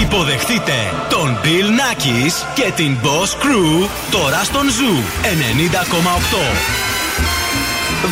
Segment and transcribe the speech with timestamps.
[0.00, 0.72] Υποδεχτείτε
[1.10, 5.28] τον Bill Nackis και την Boss Crew τώρα στον Zoo 90,8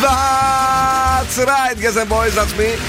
[0.03, 2.79] That's right, yes and boys, that's me.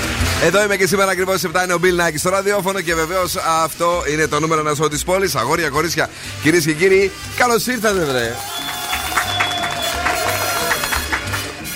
[0.42, 4.02] Εδώ είμαι και σήμερα ακριβώς 7 είναι ο Bill Nike στο ραδιόφωνο και βεβαίως αυτό
[4.12, 5.34] είναι το νούμερο ένας της πόλης.
[5.34, 6.10] Αγόρια, κορίτσια,
[6.42, 8.36] κυρίες και κύριοι, καλώς ήρθατε, βρε.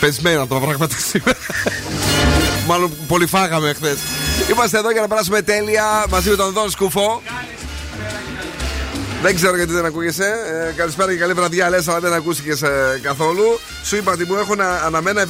[0.00, 1.38] Πεσμένα τα πράγματα σήμερα.
[2.66, 3.98] Μάλλον πολύ φάγαμε χθες.
[4.50, 7.22] Είμαστε εδώ για να περάσουμε τέλεια μαζί με τον Δον Σκουφό.
[9.22, 10.34] Δεν ξέρω γιατί δεν ακούγεσαι.
[10.68, 13.60] Ε, καλησπέρα και καλή βραδιά, λες, αλλά δεν ακούστηκες ε, καθόλου.
[13.84, 15.24] Σου είπα ότι μου έχουν αναμένα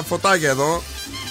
[0.00, 0.82] 70 φωτάκια εδώ.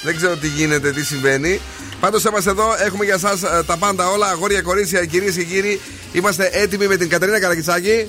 [0.03, 1.61] Δεν ξέρω τι γίνεται, τι συμβαίνει.
[1.99, 4.27] Πάντως είμαστε εδώ, έχουμε για εσά ε, τα πάντα όλα.
[4.27, 5.81] Αγόρια, κορίτσια, κυρίες και κύριοι.
[6.11, 8.07] Είμαστε έτοιμοι με την Κατερίνα Καρακιτσάκη.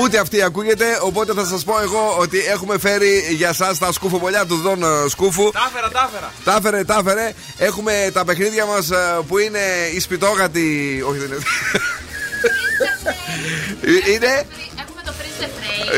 [0.00, 4.46] Ούτε αυτή ακούγεται, οπότε θα σας πω εγώ ότι έχουμε φέρει για εσά τα σκουφοπολιά
[4.46, 5.50] του Δον ε, Σκούφου.
[5.50, 6.32] Τάφερα, τάφερα.
[6.44, 7.32] Τάφερε, τάφερε.
[7.58, 9.58] Έχουμε τα παιχνίδια μας ε, που είναι
[9.94, 11.02] η σπιτόγατη.
[11.08, 11.38] Όχι, δεν είναι.
[14.14, 14.46] είναι.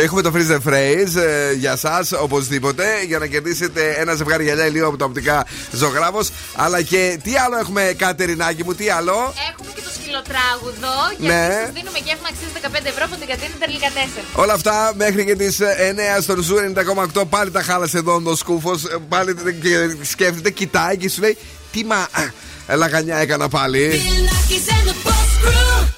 [0.03, 4.67] Έχουμε το freeze the phrase ε, για εσάς, οπωσδήποτε, για να κερδίσετε ένα ζευγάρι γυαλιά
[4.67, 6.31] ηλίου από τα οπτικά Ζωγράφος.
[6.57, 10.95] Αλλά και τι άλλο έχουμε, Κατερινάκη μου, τι άλλο; Έχουμε και το σκυλοτράγουδο.
[11.21, 11.49] Και Ναι.
[11.65, 12.49] σας δίνουμε γεύμα αξίας
[12.85, 13.89] 15 ευρώ από την Κατίνα Τερλικά
[14.35, 14.41] 4.
[14.43, 17.25] Όλα αυτά μέχρι και τις 9 στον Zoo 90,8.
[17.29, 18.75] Πάλι τα χάλασε εδώ ο σκούφο.
[19.09, 21.37] Πάλι και σκέφτεται, κοιτάει και σου λέει
[21.73, 21.97] τι μα.
[21.97, 24.01] α, Λαγανιά έκανα πάλι.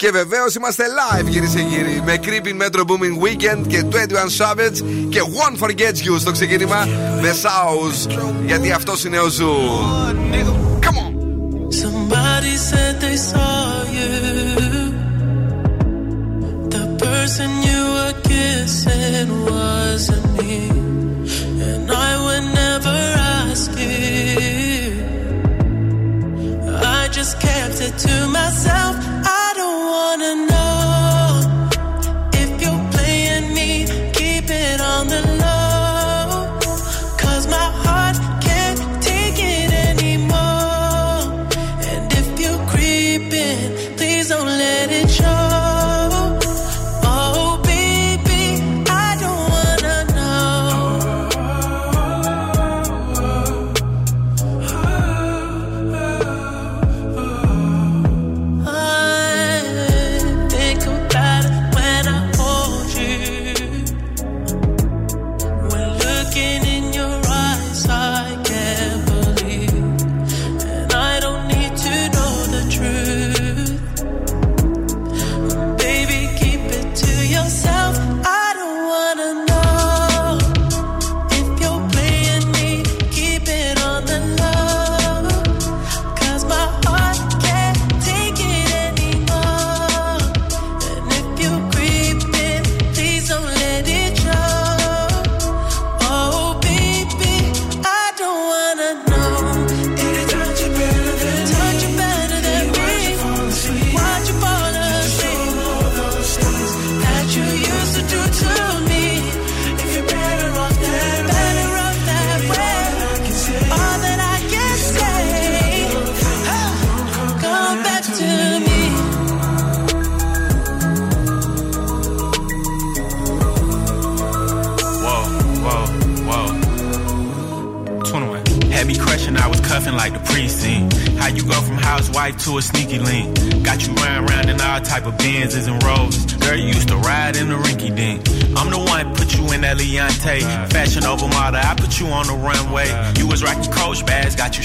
[0.01, 3.95] Και βεβαίω είμαστε live κυρίε και κύριοι με Creeping Metro Booming Weekend και 21
[4.37, 4.77] Savage
[5.09, 6.87] και One Forgets You στο ξεκίνημα
[7.21, 8.21] με South.
[8.45, 9.53] Γιατί αυτό είναι ο Ζου.
[10.85, 11.13] Come on!
[11.83, 14.11] Somebody said they saw you.
[16.75, 20.55] The person you were kissing wasn't me.
[21.69, 22.97] And I would never
[23.43, 24.91] ask you.
[26.99, 29.14] I just kept it to myself.
[30.18, 30.55] wanna know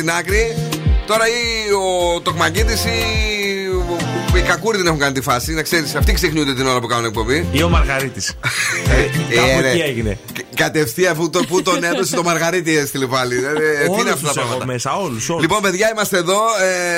[0.00, 0.56] την άκρη.
[1.06, 2.88] Τώρα ή ο Τοκμαγκίτης ή
[4.32, 5.52] ο- οι Κακούροι δεν έχουν κάνει τη φάση.
[5.52, 7.46] Να ξέρεις, αυτοί ξεχνιούνται την ώρα που κάνουν εκπομπή.
[7.52, 8.34] Ή ο Μαργαρίτης.
[9.34, 9.70] Κάπου Ε, ρε.
[9.70, 10.18] εκεί έγινε.
[10.32, 13.34] Κα- Κατευθείαν που, το, που τον έδωσε το Μαργαρίτη έστειλε πάλι.
[13.34, 14.64] Ε, ε, τι είναι Όλους αυτά τα τους έχω πράγματα.
[14.66, 15.28] μέσα, όλους.
[15.28, 15.42] όλους.
[15.42, 16.38] Λοιπόν, παιδιά, είμαστε εδώ.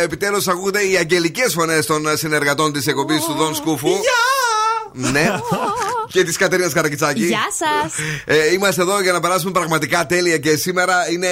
[0.01, 3.89] Ε, Επιτέλους, ακούγονται οι αγγελικές φωνές των συνεργατών της εκπομπής του Δον Σκούφου.
[4.93, 5.31] Ναι.
[6.13, 7.25] Και της Κατερίνας Καρακιτσάκη.
[7.25, 7.93] Γεια σας.
[8.25, 11.29] Ε, είμαστε εδώ για να περάσουμε πραγματικά τέλεια και σήμερα είναι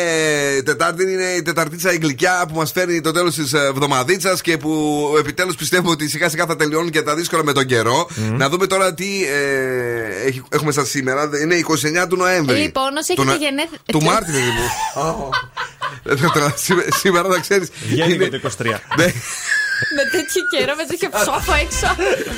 [0.64, 5.14] Τετάρτη, είναι η Τεταρτίτσα η γλυκιά που μας φέρνει το τέλος της εβδομαδίτσας και που
[5.18, 8.08] επιτέλους πιστεύω ότι σιγά σιγά θα τελειώνουν και τα δύσκολα με τον καιρό.
[8.16, 11.30] Να δούμε τώρα τι ε, έχει- έχουμε σαν σήμερα.
[11.42, 12.56] Είναι 29 του Νοέμβρη.
[12.58, 15.28] Λοιπόν, όσοι Του έχετε Νοε- γενέθλια- Του Μάρτη, παιδί μου.
[16.04, 17.68] Ε, τώρα, σήμε- Σήμερα να ξέρεις.
[17.88, 18.80] Βγαίνει και το 23.
[19.96, 21.88] Με τέτοιο καιρό, με τέτοιο ψόφο έξω.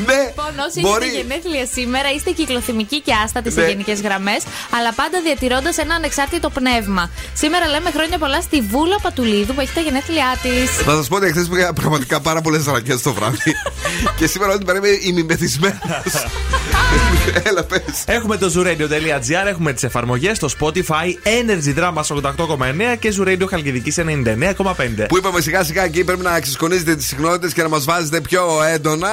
[0.08, 1.04] Ναι, Λοιπόν, όσοι μπορεί.
[1.06, 3.68] έχετε γενέθλια σήμερα, είστε κυκλοθυμικοί και άστατοι σε Ναι.
[3.68, 4.40] γενικές γραμμές,
[4.76, 7.04] αλλά πάντα διατηρώντας ένα ανεξάρτητο πνεύμα.
[7.42, 10.70] Σήμερα λέμε χρόνια πολλά στη Βούλα Πατουλίδου που έχει τα γενέθλιά της.
[10.88, 13.50] Θα σας πω ότι χθε πήγα πραγματικά πάρα πολλές ρακές το βράδυ.
[14.18, 15.78] και σήμερα όλη την μέρα είμαι ημιμεθυσμένος.
[17.48, 17.82] Έλα, πες.
[18.06, 21.06] Έχουμε το zooradio.gr, έχουμε τις εφαρμογές στο Spotify,
[21.40, 25.06] Energy Drama 88,9 και Zooradio Χαλκιδικής 99,5.
[25.08, 28.62] Που είπαμε σιγά σιγά εκεί πρέπει να ξεσκονίζετε τι συχνότητε και να μας βάζετε πιο
[28.74, 29.08] έντονα.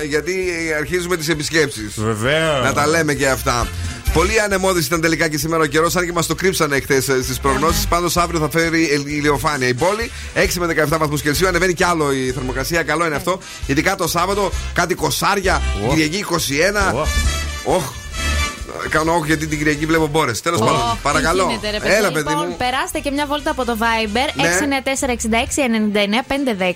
[0.00, 0.32] ε, γιατί
[0.78, 1.94] αρχίζουμε τις επισκέψεις.
[2.00, 2.64] Βεβαίως.
[2.64, 3.68] Να τα λέμε και αυτά.
[4.12, 7.38] Πολύ ανεμόδηση ήταν τελικά και σήμερα ο καιρός, αν και μας το κρύψανε χθες στις
[7.40, 7.86] προγνώσεις.
[7.86, 10.10] Πάντως αύριο θα φέρει ελ- ηλιοφάνεια η πόλη.
[10.34, 11.48] 6 με 17 βαθμούς Κελσίου.
[11.48, 12.82] Ανεβαίνει κι άλλο η θερμοκρασία.
[12.82, 13.38] Καλό είναι αυτό.
[13.66, 15.62] Ειδικά το Σάββατο κάτι κοσάρια.
[15.86, 15.88] Ω.
[15.88, 16.94] Κυριακή 21.
[17.64, 17.82] Ω.
[18.76, 18.88] Όχ.
[18.88, 20.32] Κάνω όχι γιατί την Κυριακή βλέπω μπόρε.
[20.42, 21.42] Τέλος πάντων, Ω, παρακαλώ.
[21.46, 21.94] τι γίνεται, ρε παιδί.
[21.94, 22.54] Έλα, παιδί λοιπόν, μου.
[22.58, 24.48] περάστε και μια βόλτα από το Viber Ναι.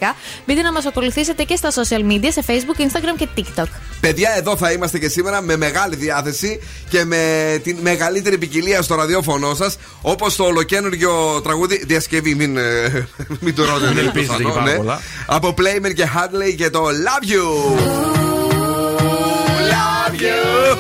[0.03, 0.15] 694-66-99-510.
[0.47, 3.67] Μπείτε να μας ακολουθήσετε και στα social media σε Facebook, Instagram και TikTok.
[4.01, 7.21] Παιδιά, εδώ θα είμαστε και σήμερα με μεγάλη διάθεση και με
[7.63, 9.77] την μεγαλύτερη ποικιλία στο ραδιόφωνο σας.
[10.03, 11.83] Όπως το ολοκένουργιο τραγούδι.
[11.87, 13.07] Διασκευή, μην, ε,
[13.41, 13.95] μην το ρωτήσετε.
[13.95, 15.01] Μην ελπίζετε και πάρα πολλά.
[15.27, 17.45] Από Playmer και Hadley και το Love You.
[19.73, 20.74] Love you.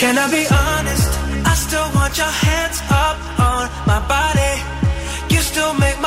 [0.00, 1.10] Can I be honest?
[1.50, 3.18] I still want your hands up
[3.50, 4.54] on my body.
[5.34, 5.97] You still make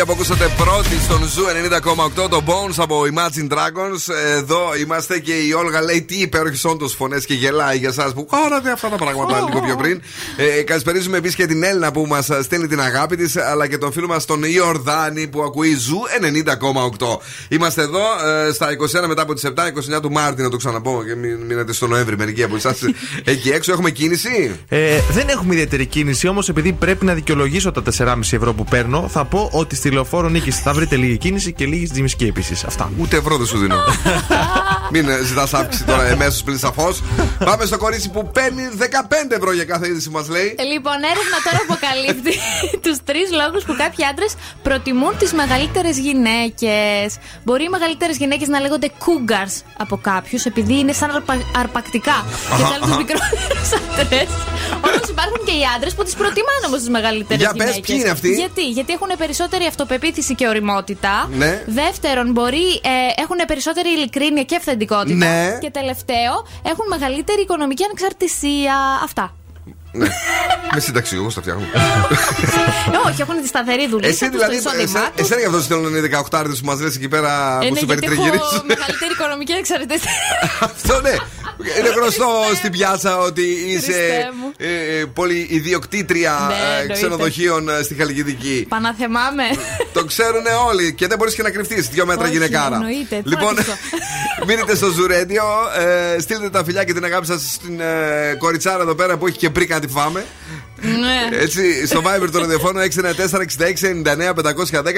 [0.00, 0.54] ακόμα από τα τραγούδια που ακούσατε
[0.88, 1.44] πρώτη στον Zoo
[2.24, 4.14] 90,8 το Bones από Imagine Dragons.
[4.36, 8.26] Εδώ είμαστε και η Όλγα λέει τι υπέροχες όντως φωνές και γελάει για εσάς που
[8.26, 10.00] κάνατε αυτά τα πράγματα λίγο πιο πριν.
[10.36, 13.92] Ε, καλησπερίζουμε επίσης και την Έλενα που μας στέλνει την αγάπη της, αλλά και τον
[13.92, 17.18] φίλο μας τον Ιορδάνη που ακούει Zoo 90,8.
[17.48, 18.02] Είμαστε εδώ
[18.48, 18.68] ε, στα
[19.02, 21.86] 21 μετά από τις 7, 29 του Μάρτη, να το ξαναπώ και μην μείνετε στο
[21.86, 22.78] Νοέμβρη μερικοί από εσάς
[23.24, 23.72] εκεί έξω.
[23.72, 28.52] Έχουμε κίνηση; Ε, δεν έχουμε ιδιαίτερη κίνηση, όμως επειδή πρέπει να δικαιολογήσω τα 4,5 ευρώ
[28.54, 32.24] που παίρνω, θα πω ότι στη λεωφόρο Νίκης θα βρείτε λίγη κίνηση και λίγη Τσιμισκή
[32.24, 32.64] επίσης.
[32.64, 32.90] Αυτά.
[33.00, 33.76] Ούτε ευρώ δεν σου δίνω.
[34.92, 37.02] Μην ζητάς αύξηση τώρα εμμέσως πλην σαφώς.
[37.44, 38.84] Πάμε στο κορίτσι που παίρνει 15
[39.38, 40.54] ευρώ για κάθε είδηση μας λέει.
[40.72, 42.32] Λοιπόν, έρευνα τώρα αποκαλύπτει
[42.84, 47.08] τους τρεις λόγους που κάποιοι άντρες προτιμούν τις μεγαλύτερες γυναίκες.
[47.44, 52.16] Μπορεί οι μεγαλύτερες γυναίκες να λέγονται cougars από κάποιους, επειδή είναι σαν αρπα- αρπακτικά.
[52.56, 52.96] Και Αχα, θέλουν τους αχα.
[52.96, 53.38] μικρότερου
[54.00, 54.28] άντρες.
[54.86, 57.80] Όμως υπάρχουν και οι άντρες που τις προτιμάνε όμως τις μεγαλύτερες Για πες, γυναίκες.
[57.86, 60.64] ποιοι είναι αυτοί; Γιατί; Γιατί έχουν περισσότερη αυτοπεποίθηση και οριμότητα.
[61.36, 61.62] Ναι.
[61.66, 65.14] Δεύτερον, μπορεί, ε, έχουν περισσότερη ειλικρίνεια και αυθεντικότητα.
[65.14, 65.58] Ναι.
[65.60, 68.74] Και τελευταίο, έχουν μεγαλύτερη οικονομική ανεξαρτησία.
[69.04, 69.34] Αυτά.
[69.92, 70.06] Ναι.
[70.74, 71.62] Με σύνταξη, εγώ στα φτιάχνω.
[71.62, 71.78] Ε,
[73.08, 74.08] Όχι, έχουν τη σταθερή δουλειά.
[74.08, 77.66] Εσύ δηλαδή, εσένα- εσένα για αυτό στέλνουν οι 18 που μας λες εκεί πέρα Ε,
[77.68, 78.62] που ναι, σου γιατί έχω περιτριγυρίζουν.
[78.66, 80.10] μεγαλύτερη οικονομική εξαρτησία.
[80.68, 81.14] Αυτό ναι.
[81.78, 84.52] Είναι γνωστό στην πιάτσα ότι είσαι Χριστέ μου.
[84.56, 86.92] ε, ε, πολύ ιδιοκτήτρια Ναι, ε, εννοείται.
[86.92, 88.66] ξενοδοχείων ε, στη Χαλκιδική.
[88.68, 89.42] Παναθεμάμαι.
[89.92, 91.88] Το ξέρουν όλοι και δεν μπορείς και να κρυφτείς.
[91.88, 92.74] Δύο μέτρα Όχι, γυναικάρα.
[92.76, 93.16] εννοείται.
[93.16, 93.72] Πού Λοιπόν, να κρυφτώ.
[94.46, 95.44] μείνετε στο Ζουρέντιο.
[96.16, 99.38] Ε, στείλτε τα φιλιά και την αγάπη σας στην ε, κοριτσάρα εδώ πέρα που έχει
[99.38, 100.24] και πρίκα να τη φάμε.
[100.80, 101.28] Ναι.
[101.40, 102.84] Έτσι, στο Viber το ραδιοφώνο 694-6699-510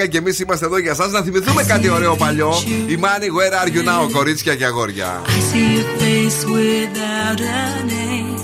[0.09, 2.53] και εμεί είμαστε εδώ για εσά να θυμηθούμε κάτι ωραίο παλιό.
[2.87, 5.21] Η Money Where Are You Now, κορίτσια και αγόρια.
[5.25, 8.39] I see a face without a name,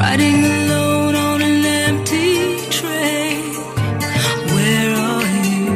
[0.00, 2.30] riding alone on an empty
[2.78, 3.42] train.
[4.54, 5.66] Where are you?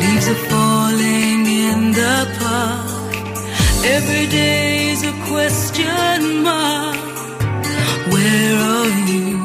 [0.00, 3.12] Leaves are falling in the park.
[3.96, 4.75] Every day's
[5.06, 6.96] a question mark.
[8.12, 9.35] Where are you?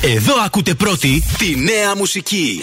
[0.00, 2.60] Εδώ ακούτε πρώτη τη νέα μουσική.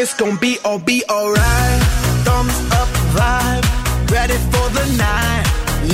[0.00, 1.80] it's gonna be all be alright.
[2.24, 3.64] Thumbs up vibe,
[4.10, 5.44] ready for the night.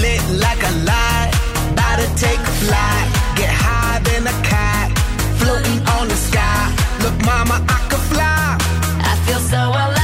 [0.01, 1.31] Lit like a light,
[1.73, 3.07] about to take a flight.
[3.37, 4.97] Get high than a cat,
[5.39, 6.73] floating on the sky.
[7.03, 8.59] Look, mama, I could fly.
[9.11, 9.96] I feel so alive.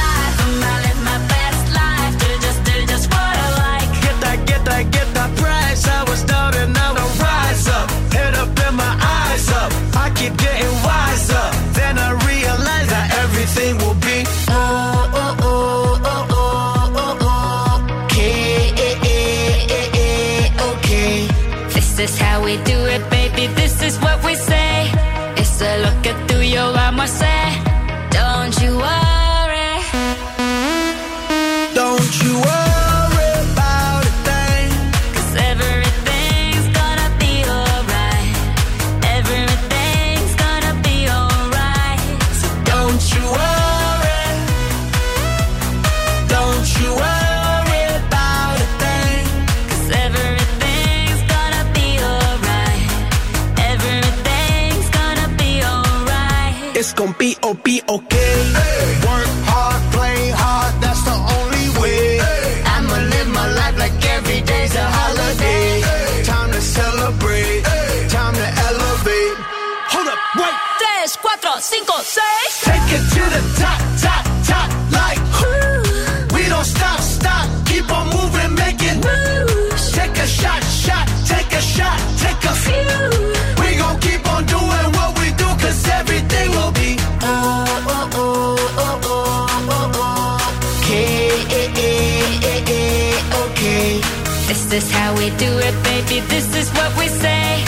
[95.23, 97.63] we do it, baby, this is what we say.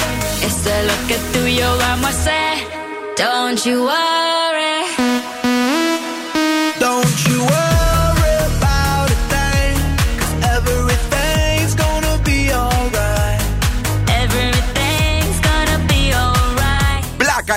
[0.45, 1.45] It's a look at through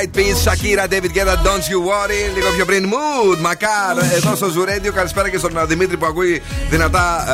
[0.00, 2.22] Eyed Peas, Shakira, David Guetta, Don't You Worry.
[2.34, 3.98] Λίγο πιο πριν, Mood, Μακάρ.
[4.14, 4.90] Εδώ στο Zoo Radio.
[4.94, 7.24] Καλησπέρα και στον Δημήτρη που ακούει δυνατά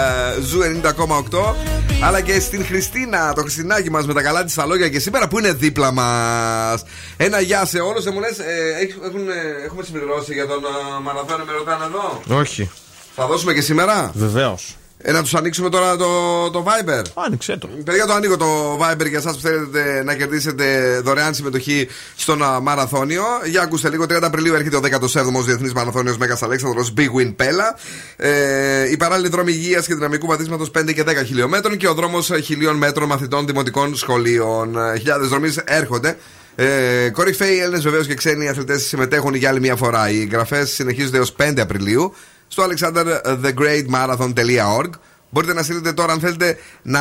[0.51, 0.93] Zoo
[1.33, 1.84] 90,8.
[2.07, 5.29] Αλλά και στην Χριστίνα, το Χριστινάκι μας με τα καλά της στα λόγια και σήμερα
[5.29, 6.85] που είναι δίπλα μας.
[7.17, 8.05] Ένα γεια σε όλους.
[8.05, 8.39] μου λες,
[9.65, 12.21] έχουμε συμπληρώσει για τον ε, μαραθώνιο, με ρωτάνε εδώ.
[12.41, 12.71] Όχι.
[13.15, 14.77] Θα δώσουμε και σήμερα; Βεβαίως.
[15.07, 17.03] Ε, να τους ανοίξουμε τώρα το, το Viber.
[17.15, 17.69] Άνοιξε το.
[17.85, 22.61] Παιδιά, το ανοίγω το Viber για εσάς που θέλετε να κερδίσετε δωρεάν συμμετοχή στον α,
[22.61, 23.25] μαραθώνιο.
[23.45, 27.79] Για ακούστε λίγο, 30 Απριλίου έρχεται ο 17ο Διεθνής Μαραθώνιος Μέγας Αλέξανδρος Big Win Pella.
[28.17, 32.31] Ε, η παράλληλη δρόμη υγείας και δυναμικού βαθίσματο 5 και 10 χιλιόμετρων και ο δρόμος
[32.43, 34.79] χιλίων μέτρων μαθητών δημοτικών σχολείων.
[34.79, 36.17] Ε, Χιλιάδες δρομεί έρχονται.
[36.57, 40.11] Ε, κορυφαίοι Έλληνες βεβαίως και ξένοι αθλητές συμμετέχουν για άλλη μια φορά.
[40.11, 42.15] Οι εγγραφέ συνεχίζονται έως 5 Απριλίου
[42.49, 44.91] στο alexanderthegreatmarathon.org.
[45.31, 47.01] Μπορείτε να στείλετε τώρα, αν θέλετε, να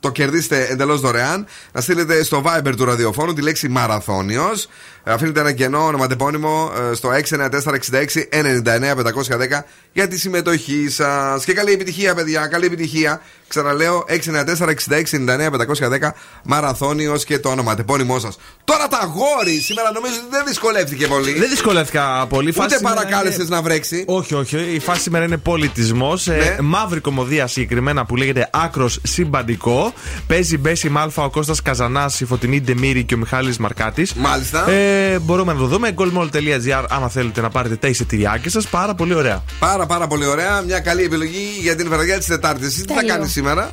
[0.00, 1.46] το κερδίσετε εντελώς δωρεάν.
[1.72, 4.68] Να στείλετε στο Viber του ραδιοφώνου τη λέξη Μαραθώνιος.
[5.04, 11.44] Αφήνετε ένα κενό ονοματεπώνυμο ε, στο 694-66-99-510 για τη συμμετοχή σας.
[11.44, 12.46] Και καλή επιτυχία, παιδιά.
[12.46, 13.20] Καλή επιτυχία.
[13.48, 16.10] Ξαναλέω 694-66-99-510
[16.44, 18.38] Μαραθώνιος και το ονοματεπώνυμό σας.
[18.64, 21.32] Τώρα τα γόρι σήμερα νομίζω ότι δεν δυσκολεύτηκε πολύ.
[21.32, 22.48] Δεν δυσκολεύτηκα πολύ.
[22.48, 24.04] Ούτε Φάση σήμερα παρακάλεσες είναι- να βρέξει.
[24.06, 24.56] Όχι, όχι.
[24.74, 26.26] Η φάση σήμερα είναι πολιτισμός.
[26.26, 26.56] Ναι.
[26.60, 29.89] μαύρη κομμωδία συγκεκριμένα που λέγεται Άκρος Συμπαντικό.
[30.26, 34.12] Παίζει Μπέση Μάλφα, ο Κώστας Καζανάς, η Φωτεινή Ντεμίρη και ο Μιχάλης Μαρκάτης.
[34.14, 34.70] Μάλιστα.
[34.70, 35.94] Ε, μπορούμε να το δούμε.
[35.98, 38.66] goldmall.gr άμα θέλετε να πάρετε τα εισιτηριάκια σας.
[38.68, 39.42] Πάρα πολύ ωραία.
[39.58, 40.60] Πάρα πάρα πολύ ωραία.
[40.60, 42.66] Μια καλή επιλογή για την βραδιά της Τετάρτης.
[42.66, 43.14] Εσύ τι θα Τέλειο.
[43.14, 43.70] κάνεις σήμερα;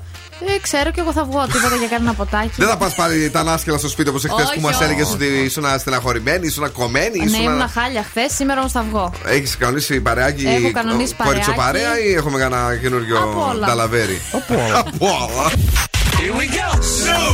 [0.56, 2.52] Ε, ξέρω και εγώ θα βγω τίποτα για κανένα ποτάκι.
[2.56, 4.84] Δεν θα πας πάλι τα νάσκελα στο σπίτι όπως εχθές Όχι, που μα όχι.
[4.84, 7.42] έλεγε ότι ήσουν στεναχωρημένη, ήσουν κομμένη, Ναι, ήσουν.
[7.44, 9.14] ήμουν χάλια χθες, σήμερα όμως θα βγω.
[9.26, 11.40] Έχεις κανονίσει παρεάκι Έχω κανονίσει παρεάκι.
[11.40, 13.68] κοριτσοπαρέα ή έχουμε κανένα καινούριο Από όλα.
[13.68, 14.22] ταλαβέρι.
[14.32, 15.52] Από όλα.
[16.30, 16.36] Από όλα.
[16.36, 16.68] Here we go.
[17.04, 17.30] Zoo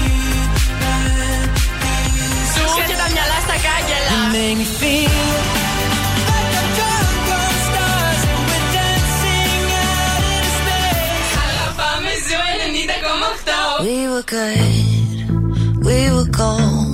[0.82, 1.50] back?
[2.52, 4.10] Ζου και τα μυαλά στα κάγκελα.
[4.14, 5.16] You make me feel
[6.28, 11.34] like a drunk on stars and we're dancing out in space.
[11.42, 12.40] Αλλά πάμε ζου
[12.98, 13.84] 90,8.
[13.86, 14.86] We were good,
[15.86, 16.90] we were gold.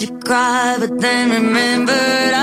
[0.00, 2.34] you cried, but then remembered.
[2.34, 2.41] I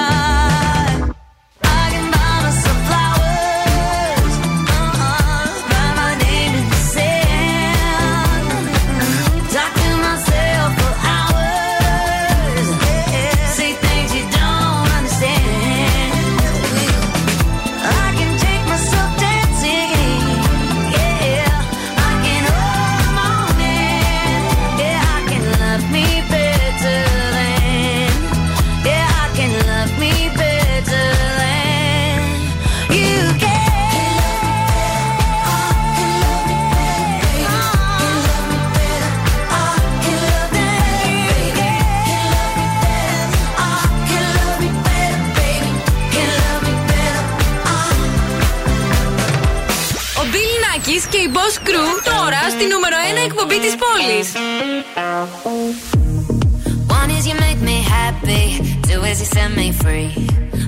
[55.20, 60.12] One is you make me happy, two is you set me free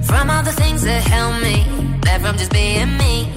[0.04, 1.64] from all the things that held me
[2.02, 3.32] back from just being me.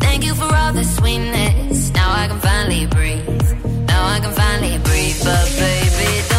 [0.00, 1.90] Thank you for all the sweetness.
[1.92, 3.86] Now I can finally breathe.
[3.86, 5.20] Now I can finally breathe.
[5.22, 6.35] But baby,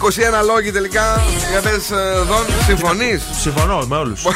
[0.00, 1.20] Αυτοί οι 21 λόγοι τελικά.
[1.50, 1.88] Για πες,
[2.26, 4.22] Δον, συμφωνείς; Συμφωνώ με όλους.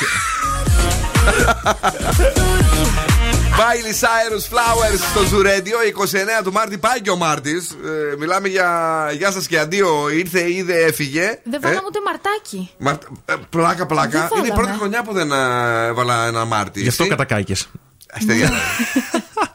[3.58, 5.76] Miley Cyrus Flowers στο Ζουρέντιο
[6.40, 7.76] 29 του Μάρτη πάει και ο Μάρτης.
[8.18, 8.68] μιλάμε για
[9.16, 10.10] γεια σας και αντίο.
[10.10, 11.38] Ήρθε, είδε, έφυγε.
[11.44, 12.70] Δεν βάλαμε ούτε μαρτάκι.
[12.78, 14.28] Μα, ε, πλάκα, πλάκα.
[14.28, 14.78] Δεν Είναι η πρώτη βάλαμε.
[14.78, 16.80] χρονιά που δεν ε, έβαλα ένα Μάρτι.
[16.80, 17.54] Γι' αυτό Εσύ; κατακάηκε.
[18.12, 18.50] Αστέρια.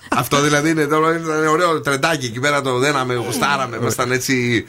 [0.10, 4.66] Αυτό δηλαδή είναι, τώρα είναι ωραίο τρεντάκι εκεί πέρα το δέναμε, γουστάραμε, ήμασταν έτσι.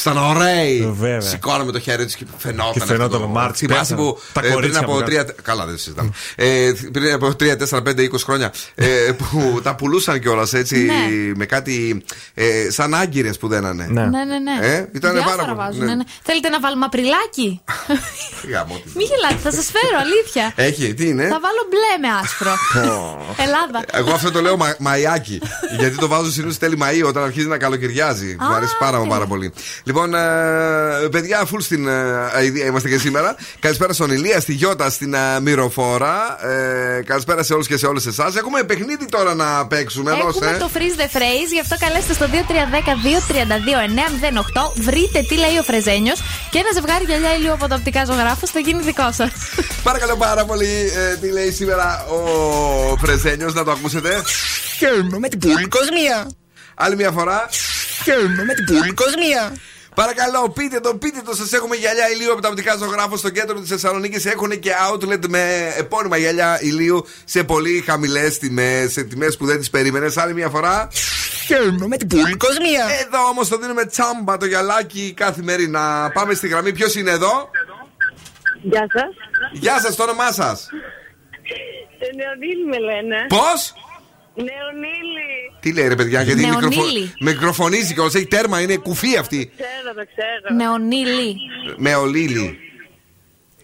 [0.00, 0.80] Ήταν ωραίοι.
[0.98, 1.20] Βέβαια.
[1.20, 2.72] Σηκώναμε το χέρι τους και φαινόταν.
[2.72, 4.00] Και φαινόταν αυτό το- ο Μάρτης, Θυμάσαι πέθανε.
[4.02, 5.24] που Τα ε, πριν κορίτσια από μου τρία.
[5.42, 6.10] Καλά, δεν συζητάμε.
[6.36, 8.52] Ε, πριν από 3, 4, 5, 20 χρόνια.
[8.74, 8.86] ε,
[9.18, 11.32] που τα πουλούσαν κιόλας έτσι Ναι.
[11.36, 12.04] με κάτι.
[12.34, 13.86] ε, σαν άγκυρες που δένανε.
[13.90, 14.00] Ναι.
[14.02, 14.66] Ναι, ναι, ναι.
[14.66, 15.86] Ε, ήταν Διάφορα πάρα πολύ, βάζουν, ναι.
[15.86, 16.02] ναι, ναι.
[16.22, 17.60] Θέλετε να βάλουμε απριλάκι;
[18.52, 18.90] Γάμο τη.
[18.98, 20.52] Μη γελάτε, θα σας φέρω, αλήθεια.
[20.56, 22.52] Έχει, τι είναι; Θα βάλω μπλε με άσπρο.
[23.44, 23.84] Ελλάδα.
[23.92, 25.40] Εγώ αυτό το λέω μα, μαϊάκι.
[25.78, 28.36] γιατί το βάζω συνήθως τέλη Μαΐου όταν αρχίζει να καλοκαιριάζει.
[28.40, 29.08] Μου Α, αρέσει πάρα, οκ.
[29.08, 29.52] πάρα πολύ.
[29.84, 30.18] Λοιπόν, ε,
[31.10, 31.92] παιδιά, full στην ε,
[32.34, 33.36] αηδία είμαστε και σήμερα.
[33.60, 36.46] Καλησπέρα στον Ηλία, στη Γιώτα, στην ε, Μυροφόρα.
[36.46, 38.36] Ε, καλησπέρα σε όλους και σε όλες εσάς.
[38.36, 40.10] Έχουμε παιχνίδι τώρα να παίξουμε.
[40.10, 40.56] Έχουμε Δώσε.
[40.58, 44.72] το freeze the phrase, γι' αυτό καλέστε στο 2310-232-908.
[44.74, 46.20] Βρείτε τι λέει ο Φρεζένιος
[46.50, 49.30] και ένα ζευγάρι γυαλιά ηλίου από το οπτικά ζωγράφο θα γίνει δικό σας.
[49.82, 54.22] Παρακαλώ πάρα πολύ, ε, τι λέει σήμερα ο Φρεζένιος, να το ακούσετε.
[54.78, 56.26] Χαίρομαι με την πουλή κοσμία.
[56.78, 57.48] Άλλη μια φορά.
[58.04, 59.56] Χαίρομαι με την πουλή κοσμία.
[59.94, 61.34] Παρακαλώ, πείτε το, πείτε το.
[61.34, 64.26] Σας έχουμε γυαλιά ηλίου από τα οπτικά ζωγράφο στο κέντρο της Θεσσαλονίκης.
[64.26, 69.58] Έχουν και outlet με επώνυμα γυαλιά ηλίου σε πολύ χαμηλές τιμές, σε τιμές που δεν
[69.58, 70.16] τις περίμενες.
[70.16, 70.88] Άλλη μια φορά.
[71.46, 72.86] Χαίρομαι με την πουλή κοσμία.
[73.06, 76.10] Εδώ όμως το δίνουμε τσάμπα το γυαλάκι καθημερινά.
[76.14, 76.72] Πάμε στη γραμμή.
[76.72, 77.50] Ποιος είναι εδώ,
[78.62, 79.14] Γεια σας.
[79.52, 80.68] Γεια σας, το όνομά σας.
[82.16, 83.26] Νεονίλη με λένε.
[83.28, 83.74] Πώς;
[84.46, 85.30] Νεονίλη.
[85.60, 86.64] Τι λέει ρε παιδιά, γιατί Νεονίλη.
[86.66, 86.84] μικροφο...
[87.20, 88.10] μικροφωνίζει κιόλα.
[88.14, 89.50] Έχει τέρμα, είναι κουφή αυτή.
[89.56, 90.56] Ξέρω, το ξέρω.
[90.56, 91.36] Νεονίλη.
[91.76, 92.58] Με ολίλη.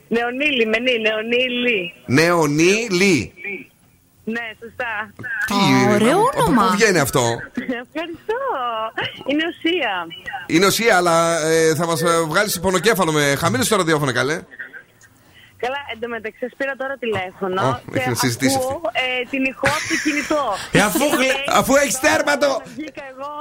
[0.08, 1.92] Νεονίλη, με νι, Νεονίλη.
[2.06, 3.32] Νεονίλη.
[4.26, 5.12] Ναι, σωστά.
[5.46, 5.54] Τι,
[5.94, 6.66] ωραίο από- από όνομα.
[6.66, 7.20] Πού βγαίνει αυτό;
[7.54, 8.40] Ευχαριστώ.
[9.30, 10.06] Είναι ουσία.
[10.46, 14.40] Είναι ουσία, αλλά ε, θα μας βγάλεις πονοκέφαλο με χαμήλω στο ραδιόφωνο, καλέ.
[15.64, 19.86] Καλά, εντωμεταξύ σας πήρα τώρα τηλέφωνο Ω, και έχει συζητήσεις ακούω ε, την ηχό από
[19.90, 20.44] το κινητό.
[20.72, 22.50] Ε, αφού Και γλε- λέει, αφού έχεις τέρματο.
[22.76, 23.32] Βγήκα εγώ.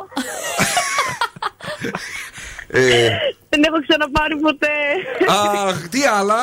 [2.67, 3.09] Ε,
[3.49, 4.75] Δεν έχω ξαναπάρει ποτέ.
[5.67, 6.41] αχ, τι άλλα;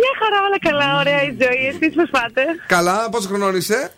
[0.00, 1.66] Μια χαρά, όλα καλά, ωραία η ζωή.
[1.66, 3.92] Εσείς πώς πάτε; Καλά, πόσο χρονών είσαι.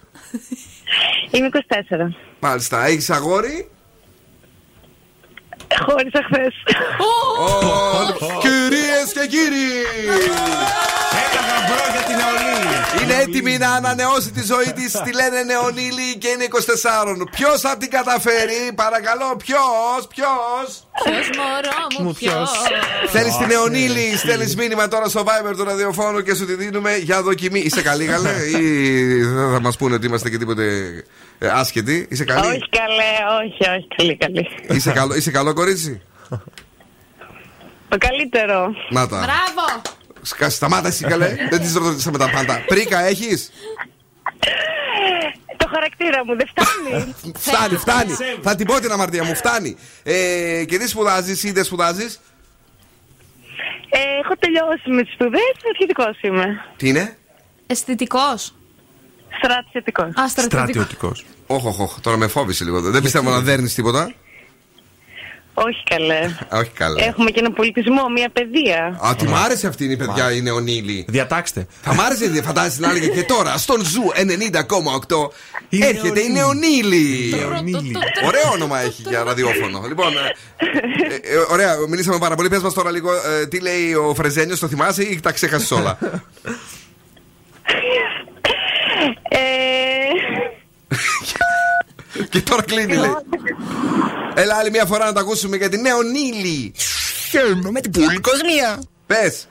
[1.31, 2.15] Είμαι 24.
[2.41, 3.71] Μάλιστα, έχεις αγόρι;
[5.79, 6.55] Χώρισα χθες.
[8.41, 9.71] Κυρίες και κύριοι!
[11.25, 12.59] Ένα γαμπρό για την νεολή.
[13.03, 14.93] Είναι έτοιμη να ανανεώσει τη ζωή της.
[15.05, 17.31] Τη λένε νεονίλη και είναι 24.
[17.31, 22.33] Ποιος θα την καταφέρει, παρακαλώ, ποιος, ποιος; Ποιος μωρό μου, Μου ποιος.
[22.35, 23.11] ποιος.
[23.11, 27.23] Θέλεις την νεονίλη, στέλνεις μήνυμα τώρα στο Viber του ραδιοφώνου και σου τη δίνουμε για
[27.23, 27.61] δοκιμή.
[27.61, 30.65] Είσαι καλή, καλέ, ή δεν θα μας πούνε ότι είμαστε και τίποτε
[31.39, 32.07] ε, άσχετοι.
[32.11, 33.13] Είσαι καλή; Όχι καλέ,
[33.45, 34.49] όχι, όχι, καλή, καλή.
[34.77, 36.01] Είσαι καλό, είσαι καλό κορίτσι;
[37.89, 38.67] Το καλύτερο.
[38.91, 39.17] Να τα.
[39.17, 39.83] Μπράβο!
[40.23, 41.37] Σκα- Σταμάτα εσύ καλέ.
[41.51, 42.63] Δεν της ρωτήσαμε τα πάντα.
[42.67, 43.51] Πρίκα έχεις;
[45.71, 47.15] Το χαρακτήρα μου δεν φτάνει.
[47.47, 48.13] Φτάνει, φτάνει.
[48.43, 49.77] Θα την πω την αμαρτία μου, φτάνει.
[50.03, 52.05] Ε, και τι σπουδάζει ή δεν σπουδάζει.
[53.93, 56.65] Ε, έχω τελειώσει με τις σπουδές, στρατιωτικός είμαι.
[56.77, 57.17] Τι είναι;
[57.67, 58.55] Αισθητικός.
[59.39, 60.07] Στρατιωτικός.
[60.07, 60.71] Α, στρατιωτικός.
[60.71, 61.25] Στρατιωτικός.
[61.47, 62.01] Όχι, όχι, όχι.
[62.01, 62.81] Τώρα με φόβισες λίγο.
[62.81, 64.15] Δεν πιστεύω να δέρνεις τίποτα.
[65.55, 66.21] Όχι καλέ.
[66.49, 67.05] Α, Όχι καλά.
[67.05, 68.99] Έχουμε και ένα πολιτισμό, μια παιδεία.
[69.09, 71.05] Α, τι μ' άρεσε αυτή η παιδεία, η Νεονίλη.
[71.09, 71.67] Διατάξτε.
[71.83, 75.29] Θα μ' άρεσε, φαντάζεσαι να έλεγε και τώρα στον Zoo 90,8
[75.69, 77.35] Η έρχεται η Νεονίλη.
[77.51, 77.97] Νεονίλη.
[78.27, 79.83] Ωραίο όνομα έχει για ραδιόφωνο.
[79.89, 82.49] Λοιπόν, ε, ε, ε, ωραία, μιλήσαμε πάρα πολύ.
[82.49, 85.99] Πες μας τώρα λίγο ε, τι λέει ο Φρεζένιος, το θυμάσαι ή τα ξέχασες όλα;
[92.21, 93.15] Ε, και τώρα κλείνει, λέει.
[94.35, 96.73] Έλα άλλη μια φορά να τα ακούσουμε για την νεονίλη.
[97.31, 98.83] Χαίρομαι με την πολύ κοσμία.
[99.07, 99.49] Πες.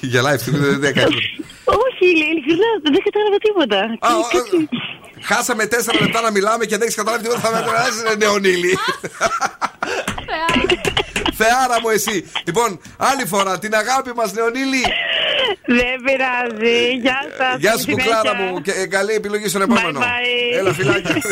[0.00, 1.14] Γελάει αυτή, δεν δεν έκανε.
[1.64, 3.78] Όχι, ειλικρινά, δεν κατάλαβα τίποτα.
[3.78, 4.68] Α, Κάτι- α, κάτι-
[5.22, 7.40] Χάσαμε τέσσερα λεπτά να μιλάμε και δεν έχεις καταλάβει τίποτα.
[7.40, 8.78] Θα με περάσει νεονίλη.
[11.34, 12.30] Θεάρα μου εσύ.
[12.46, 14.82] Λοιπόν, άλλη φορά την αγάπη μας, Νεονίλη.
[15.66, 16.96] Δεν πειράζει.
[17.00, 17.56] Γεια σας.
[17.58, 18.60] Γεια σου, κουκλάρα μου.
[18.60, 20.00] Και ε, καλή επιλογή στον επόμενο.
[20.00, 20.58] Bye bye.
[20.58, 21.16] Έλα, φιλάκια.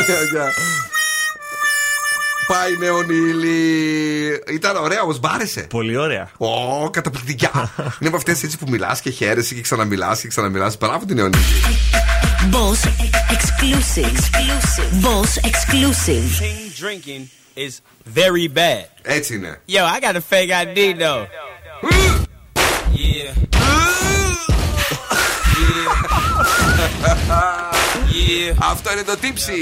[2.47, 2.57] Γεια.
[2.57, 4.43] Πάει Νεονίλη.
[4.53, 5.61] Ήταν ωραία, όμως, μ' άρεσε.
[5.61, 6.31] Πολύ ωραία.
[6.37, 7.73] Ω, καταπληκτικά.
[7.99, 10.79] Είναι από αυτές έτσι που μιλάς και χαίρεσαι και ξαναμιλάς και ξαναμιλάς.
[10.79, 11.43] Μπράβο την Νεονίλη.
[12.51, 12.81] Boss
[13.37, 14.13] exclusive.
[14.13, 14.91] exclusive.
[15.07, 16.27] Boss exclusive.
[16.41, 17.23] Team drinking
[17.55, 17.73] is
[18.15, 18.87] very bad.
[19.03, 19.61] Έτσι είναι.
[19.69, 21.27] Yo, I got a fake ID though.
[22.95, 23.33] yeah.
[27.07, 27.69] yeah.
[28.58, 29.54] Αυτό είναι το τύψι.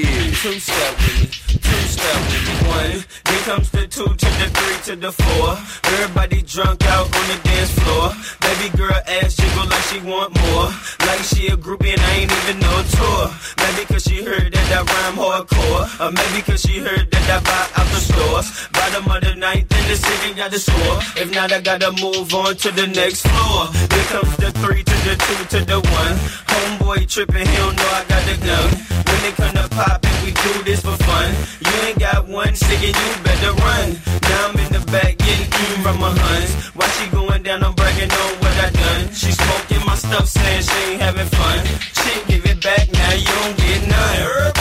[0.44, 1.28] Two step with me.
[1.68, 2.56] Two step with me.
[2.80, 2.98] One.
[3.28, 5.48] Then comes the two to the three to the four.
[5.94, 8.06] Everybody drunk out on the dance floor.
[8.46, 10.68] Baby girl ass jiggle like she want more.
[11.08, 13.24] Like she a groupie and I ain't even no tour.
[13.64, 15.84] Maybe cause she heard that I rhyme hardcore.
[16.04, 18.48] Or maybe cause she heard that I buy out the stores.
[18.78, 20.98] Bottom of the ninth in the city got the score.
[21.22, 23.60] If not, I gotta move on to the next floor.
[23.94, 26.16] Here comes the three to the two to the one.
[26.52, 28.69] Homeboy tripping, he don't know I got the gun.
[29.07, 31.29] When they come to poppin', we do this for fun.
[31.65, 33.97] You ain't got one singing, you better run.
[34.29, 36.51] Now I'm in the back getting eaten from my huns.
[36.75, 39.13] Why she going down, I'm bragging on what I done.
[39.13, 41.59] She smoking my stuff, saying she ain't having fun.
[42.01, 44.60] She give it back, now you don't get none.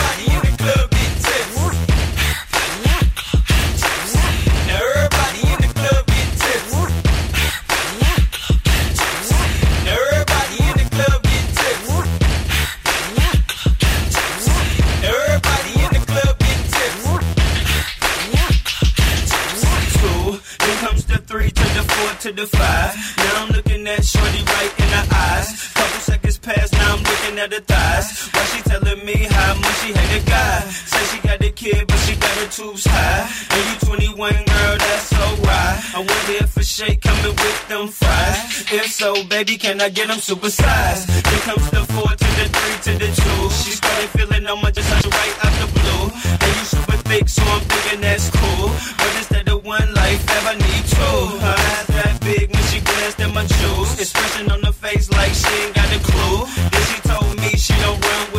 [21.30, 22.90] Three to the four to the five.
[23.18, 25.48] Now I'm looking at Shorty right in the eyes.
[25.78, 28.06] Couple seconds pass, now I'm looking at her thighs.
[28.34, 30.58] Why she telling me how much she hate a guy?
[30.90, 33.22] Say she got a kid, but she got her tubes high.
[33.54, 35.78] And you 21, girl, that's so right.
[35.94, 38.66] I wonder if a shake coming with them fries.
[38.72, 41.06] If so, baby, can I get them supersized?
[41.06, 43.40] Then comes the four to the three to the two.
[43.62, 46.04] She started feeling on my just right out the blue.
[46.42, 48.66] And you super thick, so I'm thinking that's cool.
[48.98, 51.56] But instead of one life, ever need Her
[51.96, 53.98] that big when she glanced at my jewels.
[53.98, 56.46] Expression on her face like she ain't got a clue.
[56.72, 58.29] Then she told me she don't run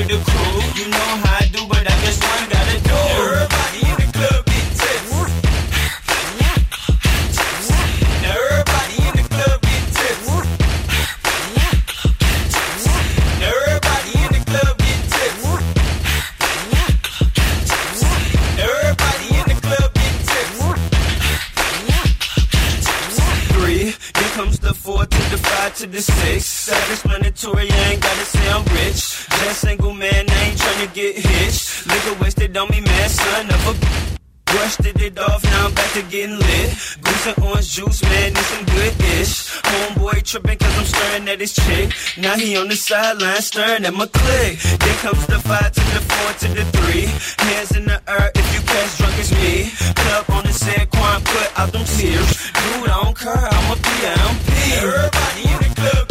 [25.92, 26.46] the six.
[26.46, 29.28] Self-explanatory, I ain't gotta say I'm rich.
[29.28, 31.88] Just single man, I ain't tryna get hitched.
[31.88, 34.01] Liquor wasted on me, man, son of a.
[34.62, 36.70] brushed it off, now I'm back to getting lit.
[37.02, 39.34] Goose and orange juice, man, this some good ish.
[39.70, 41.88] Homeboy tripping cause I'm staring at his chick.
[42.18, 44.60] Now he on the sideline staring at my click.
[44.84, 47.08] Then comes the five to the four to the three.
[47.46, 49.54] Hands in the air if you catch drunk as me.
[50.02, 52.30] Club on the set, Quan put out them tears.
[52.60, 54.50] Dude, I don't care, I'm a PMP.
[54.78, 56.11] Everybody in the club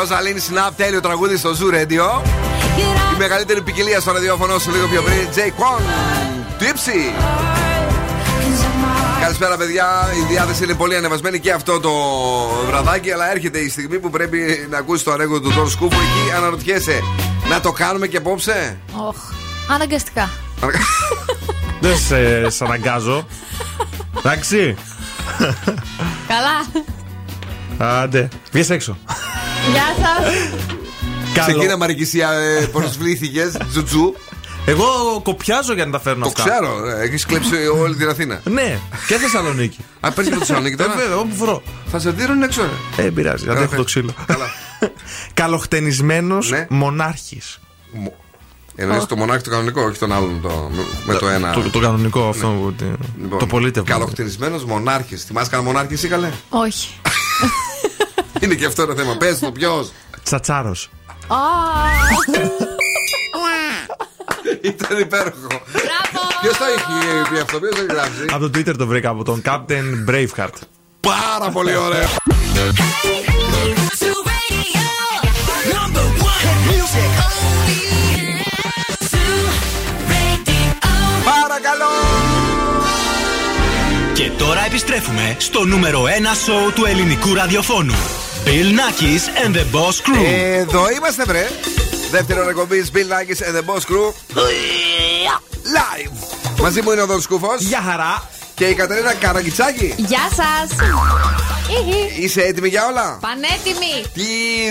[0.00, 2.26] Ροζαλίν Snap, τέλειο τραγούδι στο Zoo Radio.
[3.14, 5.28] Η μεγαλύτερη ποικιλία στο ραδιόφωνο σου λίγο πιο πριν.
[5.34, 5.82] Jay Kwon,
[6.62, 7.22] Tipsy.
[9.20, 9.86] Καλησπέρα, παιδιά.
[10.22, 11.90] Η διάθεση είναι πολύ ανεβασμένη και αυτό το
[12.66, 13.10] βραδάκι.
[13.10, 15.98] Αλλά έρχεται η στιγμή που πρέπει να ακούσεις το αρέγο του Τόρ Σκούφου.
[16.00, 17.00] Εκεί αναρωτιέσαι,
[17.48, 19.16] να το κάνουμε και απόψε; Οχ.
[19.68, 20.30] Αναγκαστικά.
[21.80, 23.26] Δεν σε σ' αναγκάζω.
[24.18, 24.76] Εντάξει.
[26.28, 26.84] Καλά.
[27.78, 28.96] Άντε, βγες έξω.
[29.72, 30.32] Γεια σας.
[31.46, 34.14] Ξεκίνα Μαρικησία, ε, προσβλήθηκες, τζουτζού.
[34.66, 34.84] Εγώ
[35.22, 36.42] κοπιάζω για να τα φέρνω Το αυτά.
[36.50, 38.40] ξέρω, έχεις κλέψει όλη την Αθήνα.
[38.50, 39.78] Ναι, και Θεσσαλονίκη.
[40.00, 40.92] Α, παίζει με τη Θεσσαλονίκη τώρα.
[40.92, 41.62] Ε, βέβαια, όπου βρω.
[41.90, 42.68] Θα σε δίνουν έξω, ρε.
[42.96, 44.14] Ε, δεν πειράζει, Καλά, αντέχω το φε- ξύλο.
[44.26, 44.46] Καλά.
[45.34, 46.66] Καλοχτενισμένος Ναι.
[46.70, 47.58] μονάρχης.
[48.76, 50.70] Εννοείς το μονάχη το κανονικό, όχι τον άλλον το,
[51.06, 51.52] με το ένα.
[51.52, 52.46] Το, το κανονικό αυτό.
[52.46, 52.84] που- τι-
[53.22, 53.88] Λοιπόν, το πολίτευμα.
[53.90, 55.24] Καλοχτενισμένος μονάρχης.
[55.24, 56.88] Θυμάσαι κανένα μονάρχη, εσύ καλέ; Όχι.
[58.40, 59.16] Είναι και αυτό ένα θέμα.
[59.16, 60.90] Πες το, ποιος; Τσατσάρος.
[61.26, 61.36] Α,
[64.62, 65.46] Ήταν υπέροχο.
[66.40, 69.24] Ποιος το έχει πει αυτό, ποιος το έχει γράψει; Από το Twitter το βρήκα από
[69.24, 70.54] τον Captain Braveheart.
[71.00, 72.08] Πάρα πολύ ωραίο.
[81.24, 81.90] Παρακαλώ.
[84.14, 86.06] Και τώρα επιστρέφουμε στο νούμερο 1
[86.44, 87.94] σοου του ελληνικού ραδιοφώνου.
[88.44, 90.24] Bill Nackis and the Boss Crew.
[90.58, 91.48] Εδώ είμαστε, βρε.
[92.10, 94.12] Δεύτερο εκπομπής Bill Nackis and the Boss Crew.
[95.76, 96.10] Live.
[96.60, 97.60] Μαζί μου είναι ο Δον Σκούφος.
[97.60, 98.28] Γεια χαρά.
[98.54, 99.94] Και η Κατερίνα Καραγκιτσάκη.
[99.96, 100.76] Γεια σας.
[102.20, 103.94] Είσαι έτοιμη για όλα; Πανέτοιμοι.
[104.14, 104.22] Τι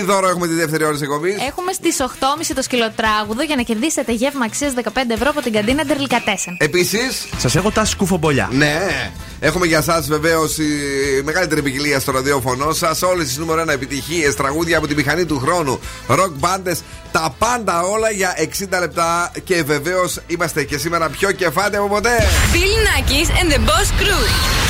[0.06, 4.12] δώρο έχουμε τη δεύτερη ώρα της εκπομπής; Έχουμε στις 8.30 το σκυλοτράγουδο για να κερδίσετε
[4.12, 6.56] γεύμα αξίας 15 ευρώ από την καντίνα Ντερλικατέσεν.
[6.60, 8.48] Επίσης; Σας έχω τα σκουφομπολιά.
[8.52, 9.10] Ναι.
[9.40, 10.64] Έχουμε για εσά βεβαίως η
[11.24, 13.02] μεγαλύτερη ποικιλία στο ραδιόφωνο σας.
[13.02, 16.76] Όλες τις νούμερο 1 επιτυχίες, τραγούδια από τη μηχανή του χρόνου, ροκ μπάντε,
[17.12, 19.32] τα πάντα όλα για 60 λεπτά.
[19.44, 22.16] Και βεβαίως είμαστε και σήμερα πιο κεφάτε από ποτέ.
[22.52, 24.69] Bill Nackis and the Boss Crew.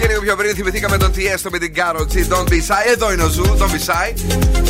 [0.00, 2.14] Και λίγο πιο πριν θυμηθήκαμε τον Τιέστο με την Carol G.
[2.32, 2.82] Don't be shy.
[2.92, 4.08] Εδώ είναι ο Ζου, don't be shy.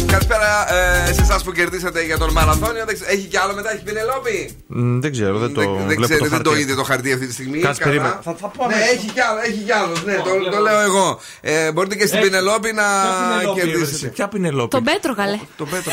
[0.06, 0.74] Καλησπέρα
[1.08, 2.84] ε, σε εσά που κερδίσατε για τον μαραθώνιο.
[2.84, 4.56] Δεν ξε- Έχει κι άλλο μετά, έχει Πινελόπη.
[4.66, 6.62] Μ, Δεν ξέρω, δεν το Δεν βλέπω ξέρετε, το δεν το χαρτί.
[6.64, 7.58] είδε το χαρτί αυτή τη στιγμή.
[7.58, 7.92] Κάτσε, Καλά.
[7.92, 8.20] περίμενε.
[8.24, 8.92] Θα- θα πω Ναι, αμέσως.
[8.94, 9.92] έχει κι άλλο, έχει κι άλλο.
[10.04, 10.54] Ναι, το, βλέπω.
[10.56, 11.20] το λέω εγώ.
[11.40, 12.26] Ε, μπορείτε και στην Έχει.
[12.28, 13.84] Πινελόπη να Ποια Πινελόπη, κερδίσετε.
[13.86, 14.68] έβρεσε, Ποια πινελόπη.
[14.76, 15.38] Τον Πέτρο, καλέ.
[15.56, 15.92] Το Πέτρο.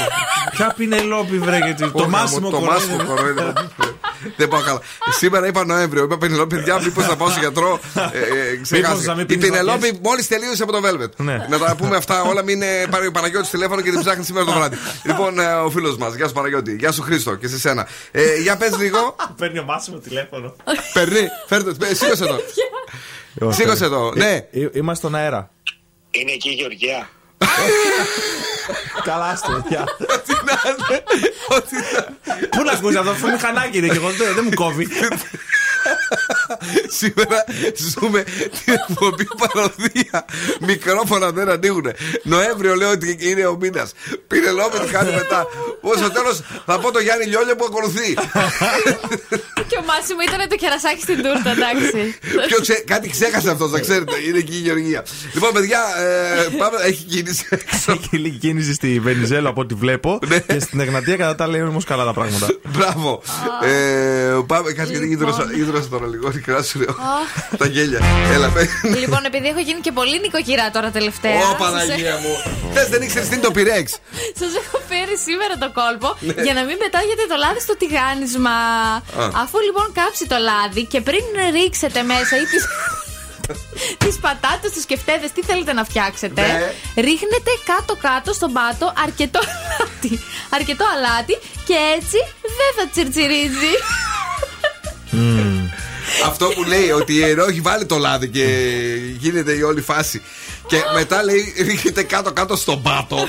[0.55, 1.85] Ποια πινελόπη βρέγεται.
[1.85, 3.53] Το Όχι, μάσιμο Το μάσιμο κοροϊδεύω.
[4.37, 4.79] Δεν πάω καλά.
[5.19, 6.03] Σήμερα είπα Νοέμβριο.
[6.03, 7.79] Είπα Πινελόπη, παιδιά, μήπως θα πάω στο γιατρό.
[7.95, 9.07] Ε, ε, ξεχάστηκα.
[9.09, 9.99] να μην Η πίνεις Πινελόπη βαθιές.
[10.03, 11.15] μόλις τελείωσε από το Velvet.
[11.15, 11.45] Ναι.
[11.49, 14.45] Να τα πούμε αυτά όλα, μην ε, πάρει ο Παναγιώτης τηλέφωνο και την ψάχνει σήμερα
[14.45, 14.75] το βράδυ.
[15.09, 16.15] Λοιπόν, ε, ο φίλος μας.
[16.15, 16.75] Γεια σου Παναγιώτη.
[16.75, 17.87] Γεια σου Χρήστο και σε σένα.
[18.11, 19.15] Ε, για πες λίγο.
[19.39, 20.55] Παίρνει ο μάσιμο τηλέφωνο.
[20.93, 21.27] Περνεί.
[21.47, 21.85] Φέρτε.
[21.89, 22.39] ε, Σήκωσε το.
[23.57, 24.11] Σήκωσε το.
[24.15, 24.31] Ναι.
[24.51, 25.49] Ε, Είμαστε στον αέρα.
[26.11, 27.09] Είναι εκεί η Γεωργία.
[29.03, 29.83] Καλά στο παιδιά.
[30.15, 31.03] Ό,τι να είναι.
[31.49, 34.87] Ό,τι να- Πού να ακούσει αυτό, αυτό μηχανάκι είναι και εγώ δεν δεν μου κόβει.
[36.99, 37.43] Σήμερα
[37.93, 40.25] ζούμε την εκπομπή παροδία.
[40.59, 41.87] Μικρόφωνα δεν ανοίγουν.
[42.23, 43.93] Νοέμβριο λέω ότι είναι ο μήνας.
[44.27, 45.47] Πήρε λόγο τι κάνει μετά.
[45.81, 48.13] Ω στο τέλος θα πω το Γιάννη Λιόλια που ακολουθεί.
[49.67, 52.17] Και ο Μάσιμο ήταν το κερασάκι στην τούρτα, εντάξει.
[52.47, 52.83] Ποιο ξέ...
[52.87, 54.13] Κάτι ξέχασε αυτός, να ξέρετε.
[54.27, 55.05] Είναι εκεί η Γεωργία.
[55.33, 56.77] Λοιπόν, παιδιά, ε, πάμε.
[56.83, 57.91] Έχει κίνηση έξω.
[57.91, 60.19] Έχει λίγη κίνηση στη Βενιζέλο από ό,τι βλέπω.
[60.27, 60.39] Ναι.
[60.39, 62.47] Και στην Εγνατία κατά τα άλλα είναι όμως καλά τα πράγματα.
[62.63, 63.21] Μπράβο.
[63.63, 65.07] Ε, πάμε, κάτσε γιατί
[65.75, 66.25] ίδρωσα, ίδρωσα τώρα λίγο.
[66.45, 66.95] Κράσου λίγο.
[67.57, 67.99] Τα γέλια.
[68.33, 68.63] Έλα, πέ.
[69.03, 71.41] Λοιπόν, επειδή έχω γίνει και πολύ νοικοκυρά τώρα τελευταία.
[71.51, 72.33] Ω Παναγία μου.
[72.73, 73.87] Θες δεν ήξερες τι είναι το πυρέξ.
[74.41, 76.43] Σας έχω φέρει σήμερα το κόλπο Ναι.
[76.45, 78.55] για να μην πετάγετε το λάδι στο τηγάνισμα.
[79.21, 79.25] Α.
[79.43, 81.23] Αφού λοιπόν κάψει το λάδι και πριν
[81.55, 82.63] ρίξετε μέσα ή τις...
[84.03, 86.71] τις πατάτες, τους σκεφτέδες, τι θέλετε να φτιάξετε Ναι.
[87.07, 90.11] Ρίχνετε κάτω-κάτω στον πάτο αρκετό αλάτι
[90.57, 91.35] Αρκετό αλάτι
[91.67, 92.17] και έτσι
[92.59, 93.73] δεν θα τσιρτσιρίζει
[96.25, 98.45] Αυτό που λέει ότι ενώ έχει βάλει το λάδι και
[99.19, 100.21] γίνεται η όλη φάση.
[100.67, 103.17] Και μετά λέει ρίχνεται κάτω-κάτω στον πάτο.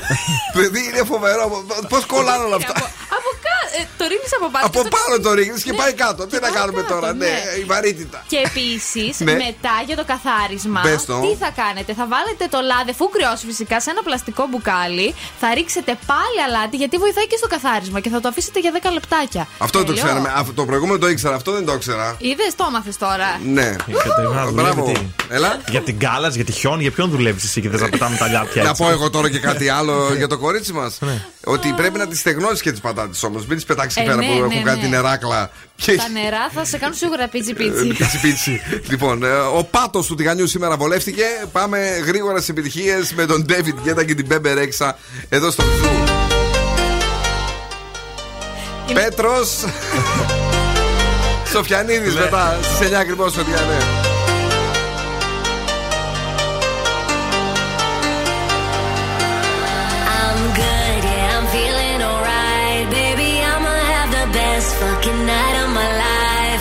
[0.55, 1.65] Παιδί είναι φοβερό.
[1.89, 2.73] Πώς κολλάνε όλα αυτά.
[2.73, 2.83] Από
[3.19, 3.36] κάτω,
[3.79, 5.81] ε, το ρίχνεις από πάνω Από και το- πάνω το ρίχνεις και Ναι.
[5.81, 6.21] πάει κάτω.
[6.31, 7.61] Τι να κάνουμε κάτω, τώρα, ναι, ναι.
[7.63, 8.19] η βαρύτητα.
[8.33, 9.35] Και επίσης, Ναι.
[9.47, 11.17] μετά για το καθάρισμα, Πες το.
[11.25, 15.09] τι θα κάνετε; Θα βάλετε το λάδι, αφού κρυώσει φυσικά, σε ένα πλαστικό μπουκάλι.
[15.43, 18.91] Θα ρίξετε πάλι αλάτι, γιατί βοηθάει και στο καθάρισμα και θα το αφήσετε για 10
[18.99, 19.43] λεπτάκια.
[19.67, 20.05] Αυτό δεν το Τέλειο.
[20.07, 20.29] ξέραμε.
[20.41, 22.07] Αυτό- Το προηγούμενο το ήξερα, αυτό δεν το ήξερα.
[22.29, 23.29] Είδες, το έμαθες τώρα.
[23.57, 23.69] Ναι.
[23.87, 24.93] Η Κατερίνα δουλεύει Μπράβο.
[24.93, 25.01] τι;
[25.37, 25.61] Έλα.
[25.69, 28.27] Για την κάλας, για τη χιόν, για ποιον δουλεύεις εσύ και θε να πετάμε τα
[28.27, 30.99] λιάτια Να έτσι; πω εγώ τώρα και κάτι άλλο για το κορίτσι μας.
[31.45, 33.47] Ότι πρέπει να τι στεγνώσεις και τις πατάτες όμως.
[33.47, 34.89] Μην τις πετάξει Ε, πέρα ναι, που ναι, έχουν κάτι ναι.
[34.89, 35.51] νεράκλα.
[35.77, 37.87] Και Τα νερά θα σε κάνουν σίγουρα πίτσι Ε, πίτσι.
[37.87, 38.61] Πίτσι πίτσι.
[38.89, 41.25] λοιπόν, ε, ο πάτος του τηγανιού σήμερα βολεύτηκε.
[41.53, 44.99] Πάμε γρήγορα στι επιτυχίες με τον David Guetta και την Μπέμπε Ρέξα
[45.29, 45.89] εδώ στο Φλου.
[48.95, 49.51] Πέτρος.
[51.53, 54.06] Σοφιανίδης μετά στις 9 ακριβώς, παιδιά, ναι.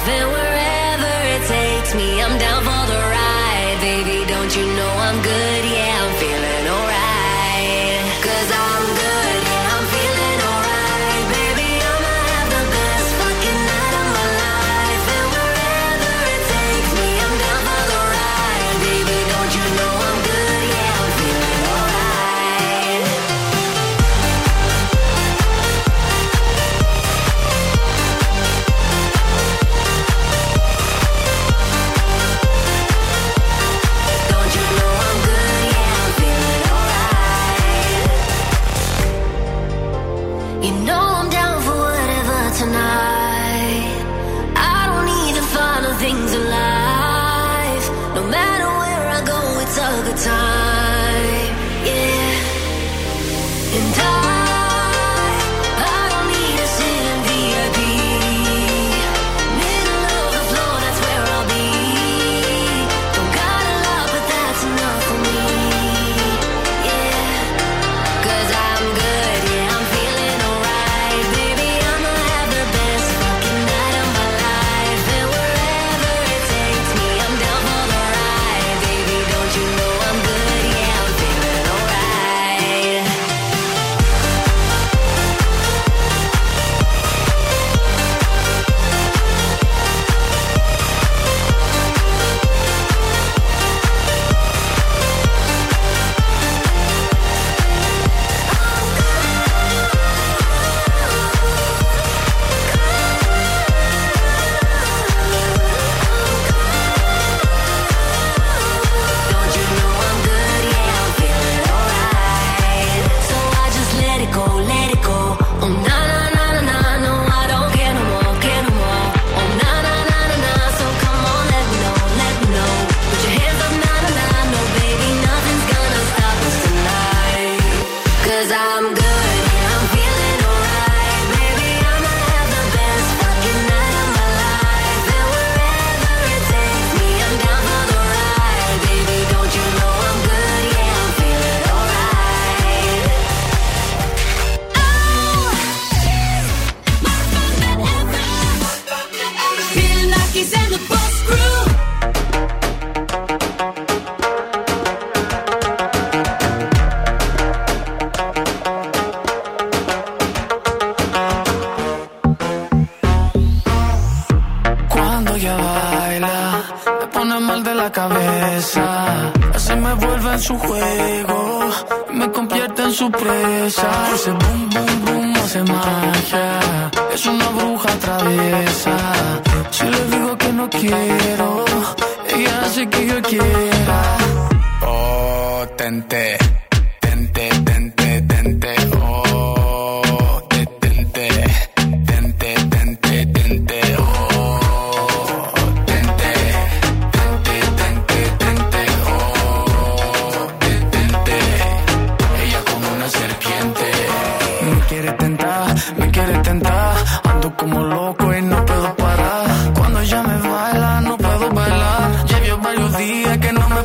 [0.08, 3.78] And wherever it takes me, I'm down for the ride.
[3.82, 5.55] Baby, don't you know I'm good,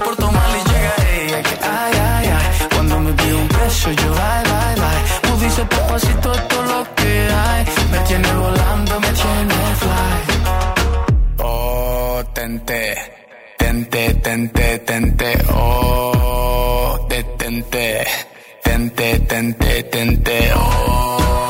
[0.00, 1.42] porto mal y llegaré.
[1.62, 2.68] Ay, ay, ay.
[2.74, 5.02] Cuando me pide un beso, yo bye, bye, bye.
[5.22, 7.64] Tú dices papacito, todo lo que hay.
[7.92, 10.20] Me tiene volando, me tiene fly.
[11.38, 12.82] Oh, tente,
[13.58, 15.38] tente, tente, tente.
[15.54, 18.06] Oh, detente,
[18.62, 20.52] tente, tente, tente.
[20.56, 21.49] Oh.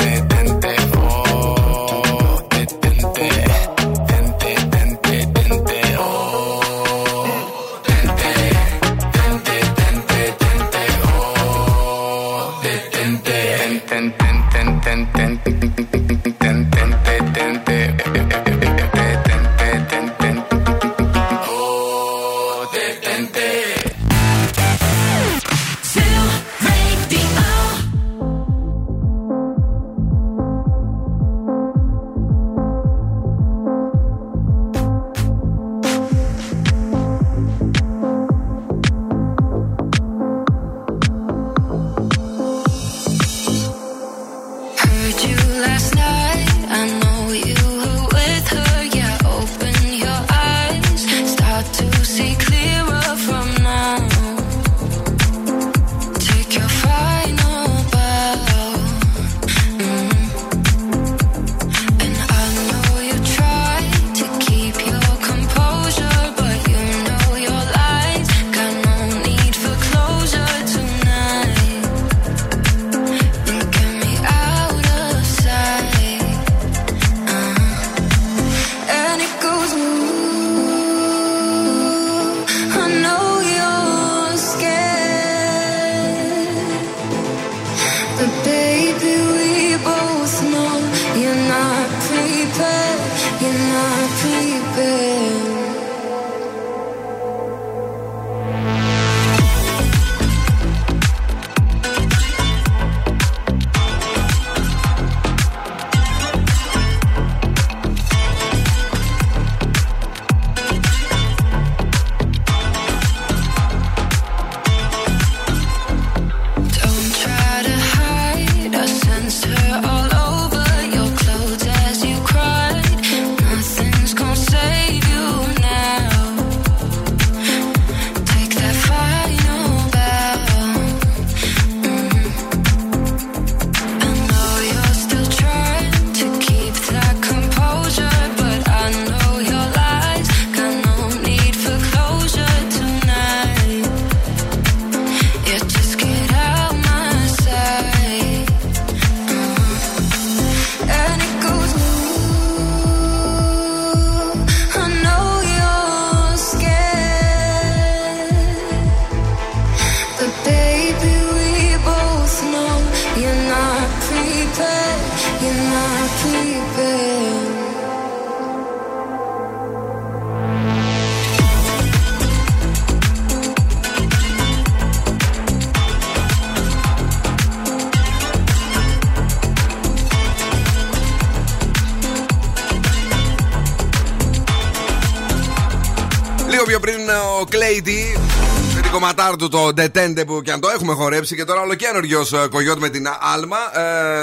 [189.15, 192.89] Κομματάρ του το Detente που και αν το έχουμε χορέψει και τώρα ολοκένουργιος κογιότ με
[192.89, 193.57] την Άλμα.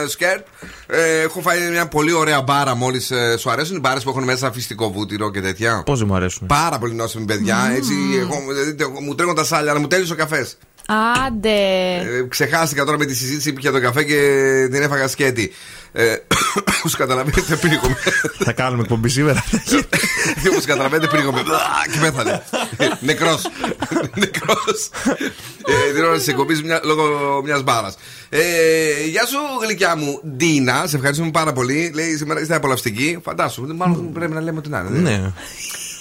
[0.05, 0.47] Ε, σκέρτ.
[0.87, 3.11] Ε, έχω φάει μια πολύ ωραία μπάρα μόλις.
[3.11, 6.15] Ε, σου αρέσουν οι μπάρες που έχουν μέσα φυστικό βούτυρο και τέτοια; Πώς δεν μου
[6.15, 6.47] αρέσουν.
[6.47, 7.73] Πάρα πολύ νόσιμη παιδιά.
[7.77, 10.57] Έτσι, εγώ, δηλαδή, μου τρέχουν τα σάλια, αλλά μου τέλειωσε ο καφές.
[11.27, 11.49] Άντε.
[11.49, 14.19] Ε, ξεχάστηκα τώρα με τη συζήτηση που είχε το καφέ και
[14.71, 15.53] την έφαγα σκέτη.
[15.99, 16.17] Ε,
[16.79, 17.97] Όπως καταλαβαίνετε, πήγαμε.
[18.39, 19.45] Θα κάνουμε εκπομπή σήμερα.
[20.51, 21.43] Όπως καταλαβαίνετε, πήγαμε.
[21.93, 22.43] Και πέθανε.
[23.01, 23.47] Νεκρός.
[24.15, 24.91] Νεκρός.
[25.95, 27.05] Την ώρα της εκπομπής λόγω
[27.45, 27.97] μιας μπάρας.
[28.29, 28.41] Ε,
[29.09, 30.87] γεια σου, γλυκιά μου, Ντίνα.
[30.87, 31.91] Σε ευχαριστούμε πάρα πολύ.
[31.95, 33.19] Λέει σήμερα είστε απολαυστικοί.
[33.23, 35.33] Φαντάσου, μάλλον πρέπει να λέμε ότι να είναι.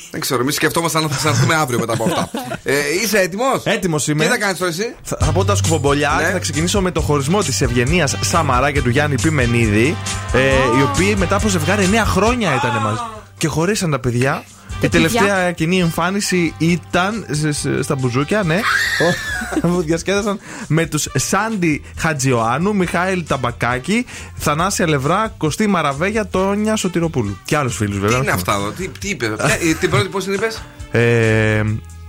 [0.07, 0.11] Ναι.
[0.11, 2.29] Δεν ξέρω, εμείς σκεφτόμαστε αν θα ξαναρθούμε αύριο μετά από αυτά.
[2.63, 2.73] Ε,
[3.03, 4.23] είσαι έτοιμος; Έτοιμος είμαι.
[4.23, 6.25] Τι θα κάνεις τώρα εσύ; Θα, θα πω τα σκουφομπολιά Ναι.
[6.25, 9.95] και θα ξεκινήσω με το χωρισμό της Ευγενίας Σαμαρά και του Γιάννη Πιμενίδη.
[10.33, 10.39] Ε,
[10.79, 12.99] οι οποίοι μετά από ζευγάρι 9 χρόνια ήταν μαζί.
[13.37, 14.43] Και χωρίσαν τα παιδιά.
[14.81, 18.59] Η τελευταία κοινή εμφάνιση ήταν σ- σ- στα μπουζούκια, ναι.
[19.61, 24.05] που διασκέδασαν με τους Σάντι Χατζιωάννου, Μιχάηλ Ταμπακάκη,
[24.35, 27.37] Θανάσια Λευρά, Κωστή Μαραβέγια, Τόνια Σωτηροπούλου.
[27.45, 28.17] Και άλλους φίλους βέβαια.
[28.19, 29.27] Τι είναι αυτά εδώ, τι, τι είπε.
[29.27, 31.63] Ποια- ε, Την πρώτη πώς την είπες; Ε,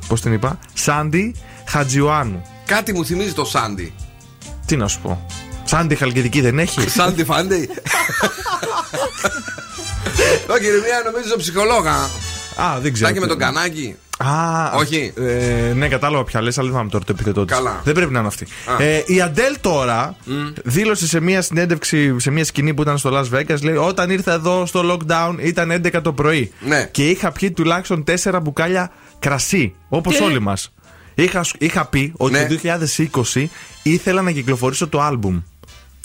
[0.09, 1.35] Πώς την είπα, Σάντι
[1.67, 2.43] Χατζιωάνου.
[2.67, 3.93] Κάτι μου θυμίζει το Σάντι.
[4.67, 5.27] Τι να σου πω.
[5.65, 7.69] Σάντι Χαλκιδική δεν έχει; Σάντι Φάντι.
[10.55, 11.95] Όχι, Ηρεμία, νομίζω ψυχολόγα.
[12.63, 13.09] Α, δεν ξέρω.
[13.09, 13.95] Τάκι με τι- τον κανάκι.
[14.19, 15.13] Α, Όχι.
[15.17, 17.57] Ε, ναι, κατάλαβα ποια λες, αλλά δεν θυμάμαι τώρα το επίθετό της.
[17.57, 17.81] Καλά.
[17.85, 18.47] Δεν πρέπει να είναι αυτή.
[18.79, 18.83] Α.
[18.85, 20.17] Ε, η Αντέλ τώρα
[20.65, 24.33] δήλωσε σε μια συνέντευξη, σε μια σκηνή που ήταν στο Las Vegas, λέει: Όταν ήρθα
[24.33, 26.53] εδώ στο lockdown ήταν 11 το πρωί.
[26.67, 26.89] Ναι.
[26.91, 29.75] Και είχα πιει τουλάχιστον 4 μπουκάλια κρασί.
[29.89, 30.73] Όπως Τι; όλοι μας.
[31.15, 32.47] Είχα, είχα πει ότι Ναι.
[32.47, 32.59] το
[33.35, 33.49] 2020
[33.83, 35.41] ήθελα να κυκλοφορήσω το άλμπουμ.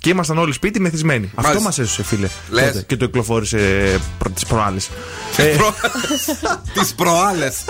[0.04, 1.26] Και ήμασταν όλοι σπίτι μεθυσμένοι.
[1.26, 1.64] Αυτό Μάλιστα.
[1.64, 2.28] μας έσωσε, φίλε.
[2.50, 2.66] Λες.
[2.66, 2.84] Τότε.
[2.88, 3.60] Και το κυκλοφόρησε
[4.18, 4.78] προ, τι προάλλε.
[6.74, 7.64] Τι προάλλες.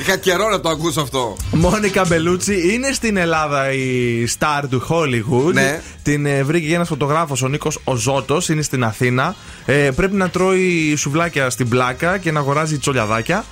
[0.00, 1.36] Είχα καιρό να το ακούσω αυτό.
[1.50, 5.52] Μόνικα Μπελούτσι είναι στην Ελλάδα η star του Hollywood.
[5.52, 5.80] Ναι.
[6.02, 9.34] Την ε, βρήκε και ένας φωτογράφος, ο Νίκος Οζότος, είναι στην Αθήνα.
[9.66, 13.44] Ε, πρέπει να τρώει σουβλάκια στην πλάκα και να αγοράζει τσολιαδάκια.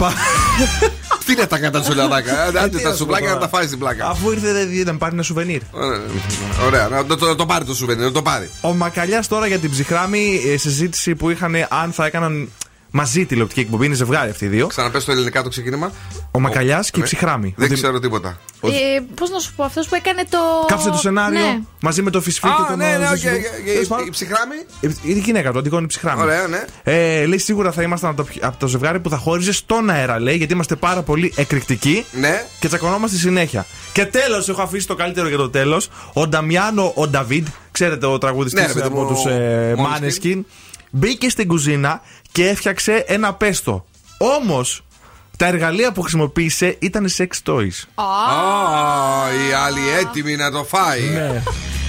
[0.00, 0.06] Μα.
[0.08, 0.14] Πα-
[1.26, 2.44] Τι είναι τα κατά τσουλιαδάκα.
[2.44, 3.56] Ε, Άντε τι τα να σου σουβλάκια πω να τα τώρα.
[3.58, 4.06] φάει στην πλάκα.
[4.08, 5.60] Αφού ήρθε, δεν δεν πάρει ένα σουβενίρ.
[5.70, 6.00] Ωραία,
[6.66, 8.50] Ωραία, να το, το, να το πάρει το σουβενίρ, να το πάρει.
[8.60, 12.48] Ο Μακαλιάς τώρα για την ψυχράμη ε, συζήτηση που είχαν αν θα έκαναν
[12.90, 13.86] μαζί τηλεοπτική εκπομπή.
[13.86, 14.66] Είναι ζευγάρι αυτοί οι δύο.
[14.66, 15.92] Ξαναπες το ελληνικά το ξεκίνημα.
[16.30, 17.06] Ο Μακαλιάς και η Ναι.
[17.06, 17.54] ψυχράμη.
[17.56, 18.38] Δεν Ο Δη- ξέρω τίποτα.
[18.62, 18.68] Ε,
[19.14, 20.38] Πώς να σου πω, αυτός που έκανε το.
[20.66, 21.58] Κάψε το σενάριο Ναι.
[21.80, 23.16] μαζί με το φυσφί και Α, τον ναι, ναι, ε, οκ.
[23.16, 23.36] Ζεσβού.
[23.38, 24.54] Και- Τέλος και- πάντων, Η ψυχράμη.
[24.80, 26.22] Είναι η γυναίκα του, Αντιγόνη ψυχράμη.
[26.22, 26.64] Ωραία, ναι.
[26.82, 30.20] Ε, λέει σίγουρα θα ήμασταν από το, από το ζευγάρι που θα χώριζε στον αέρα,
[30.20, 32.44] λέει, γιατί είμαστε πάρα πολύ εκρηκτικοί Ναι.
[32.60, 33.66] και τσακωνόμαστε συνέχεια.
[33.92, 35.88] Και τέλος, έχω αφήσει το καλύτερο για το τέλος.
[36.12, 39.74] Ο Νταμιάνο, ο Νταβίδ, ξέρετε ο τραγουδιστή Ναι, ρε παιδί από μου, τους ο- ε,
[39.78, 40.26] Måneskin.
[40.26, 40.40] Maneskin,
[40.90, 42.00] μπήκε στην κουζίνα
[42.32, 43.84] και έφτιαξε ένα πέστο.
[44.18, 44.84] Όμως,
[45.36, 47.84] τα εργαλεία που χρησιμοποίησε ήταν sex toys.
[47.94, 48.04] Α,
[49.48, 51.00] η άλλη έτοιμη να το φάει.
[51.02, 51.42] Ναι.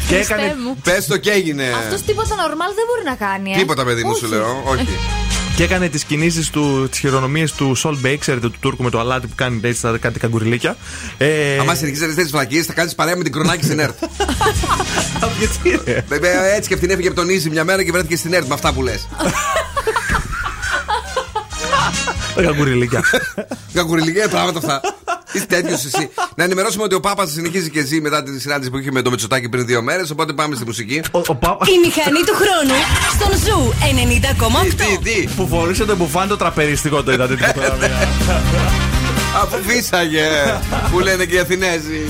[0.08, 0.56] Και Χριστέ έκανε.
[0.64, 0.78] μου.
[0.84, 1.72] Πες το και έγινε.
[1.78, 3.52] Αυτός τίποτα normal δεν μπορεί να κάνει.
[3.52, 3.58] Ε.
[3.58, 4.34] Τίποτα, παιδί μου, σου Όχι.
[4.34, 4.64] λέω.
[4.66, 4.88] Όχι.
[5.56, 9.00] Και έκανε τις κινήσεις του, τις χειρονομίες του Sol Bay, ξέρετε, του Τούρκου με το
[9.00, 10.78] αλάτι που κάνει έτσι τα κάτι καγκουριλίκια.
[11.18, 13.98] Ε, Αν συνεχίσει να τέτοιες βλακείες, θα κάνεις παρέα με την κρονάκι στην ΕΡΤ.
[15.40, 16.04] γιατί, ρε.
[16.08, 18.54] Βέβαια, έτσι και αυτήν έφυγε από τον Easy μια μέρα και βρέθηκε στην ΕΡΤ με
[18.54, 19.08] αυτά που λες.
[22.36, 23.04] Τα καγκουριλίκια.
[23.74, 24.82] Καγκουριλίκια πράγματα αυτά.
[25.34, 26.10] Είσαι τέτοιος εσύ.
[26.36, 29.10] Να ενημερώσουμε ότι ο Πάπας συνεχίζει και ζει μετά τη συνάντηση που είχε με το
[29.10, 30.10] Μητσοτάκη πριν δύο μέρες.
[30.10, 31.02] Οπότε πάμε στη μουσική.
[31.12, 31.66] Ο, ο Πάπας.
[31.70, 32.80] Η μηχανή του χρόνου
[33.14, 33.74] στον Zoo
[34.70, 34.76] 90,8.
[34.76, 35.28] Τι, τι.
[35.36, 37.90] που φορούσε το μπουφάν το τραπερίστικο το είδατε την φωτογραφία.
[39.42, 40.28] Αφού φύσαγε.
[40.92, 42.02] που λένε και οι Αθηνέζοι.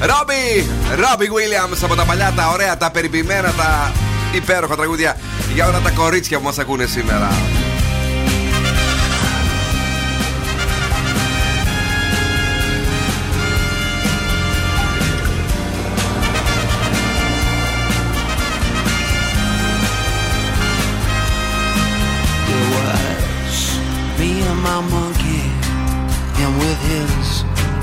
[0.00, 0.70] Ρόμπι!
[0.94, 3.92] Ρόμπι Βίλιαμ από τα παλιά, τα ωραία, τα περιποιημένα, τα
[4.32, 5.16] υπέροχα τραγούδια
[5.54, 7.28] για όλα τα κορίτσια που μας ακούνε σήμερα.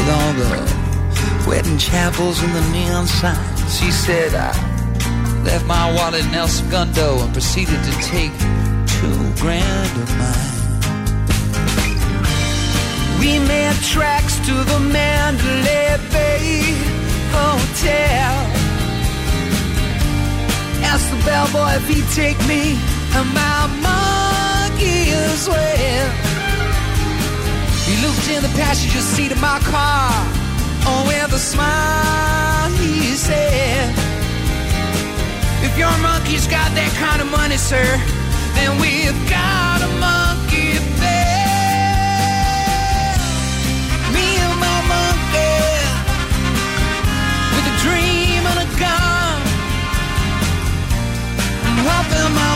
[0.00, 0.50] with all the
[1.48, 3.78] wedding chapels and the neon signs.
[3.78, 4.52] She said, I
[5.44, 8.32] left my wallet in El Segundo and proceeded to take
[8.96, 10.56] two grand of mine.
[13.20, 16.74] We made tracks to the Mandalay Bay
[17.36, 18.32] Hotel.
[20.90, 22.62] Asked the bellboy if he'd take me
[23.16, 26.29] and my monkey as well.
[27.90, 30.10] He looked in the passenger seat of my car.
[30.86, 33.90] Oh, with a smile, he said,
[35.66, 37.82] If your monkey's got that kind of money, sir,
[38.54, 41.50] then we've got a monkey bell.
[44.14, 45.58] Me and my monkey,
[47.54, 49.38] with a dream and a gun.
[51.66, 52.49] I'm hoping my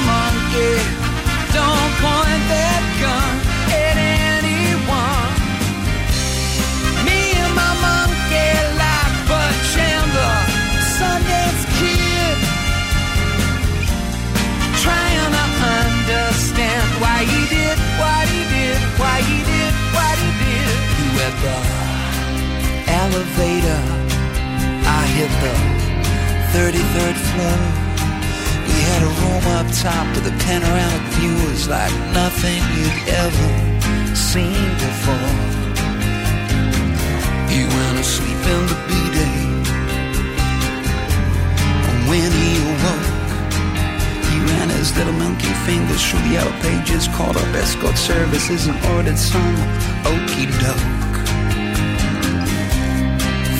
[25.44, 25.50] The
[26.56, 27.58] 33rd floor.
[28.64, 31.36] We had a room up top with a panoramic view.
[31.52, 33.50] It's like nothing you'd ever
[34.16, 35.32] seen before.
[37.52, 39.40] He went to sleep in the B-day.
[41.88, 43.12] And when he awoke,
[44.30, 48.76] he ran his little monkey fingers through the yellow pages, called up escort services and
[48.96, 49.56] ordered some
[50.06, 51.16] okey doke.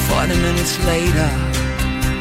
[0.09, 1.29] Forty minutes later,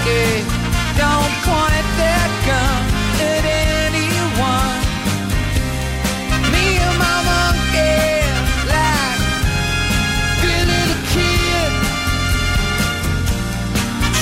[0.00, 0.44] monkey
[1.00, 2.82] don't point that gun
[3.32, 3.44] at
[3.84, 4.80] anyone.
[6.52, 8.24] Me and my monkey
[8.72, 9.20] like
[10.42, 11.72] good little kid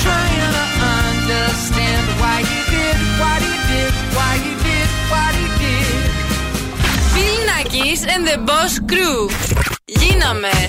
[0.03, 0.65] trying to
[1.07, 6.03] understand why he did what he did, why he did what he did.
[7.15, 9.29] Bill Nackis and the Boss Crew.
[9.87, 10.68] Γίναμε.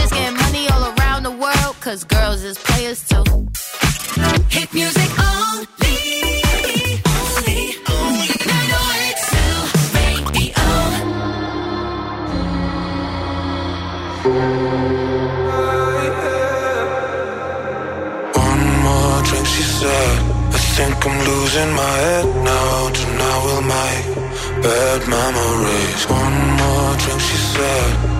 [0.00, 3.22] Bitches getting money all around the world, cause girls is players too.
[4.48, 6.42] Hit music only.
[7.20, 8.28] Only, only.
[8.48, 9.40] 902
[9.96, 10.64] radio.
[18.34, 20.18] One more drink, she said.
[20.56, 22.88] I think I'm losing my head now.
[22.98, 24.06] Tonight we'll make
[24.64, 26.02] bad memories.
[26.08, 28.19] One more drink, she said.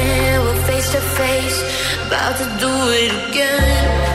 [0.00, 0.40] tripping.
[0.44, 1.62] We're face to face,
[2.06, 3.28] about to do it.
[3.30, 4.09] Again,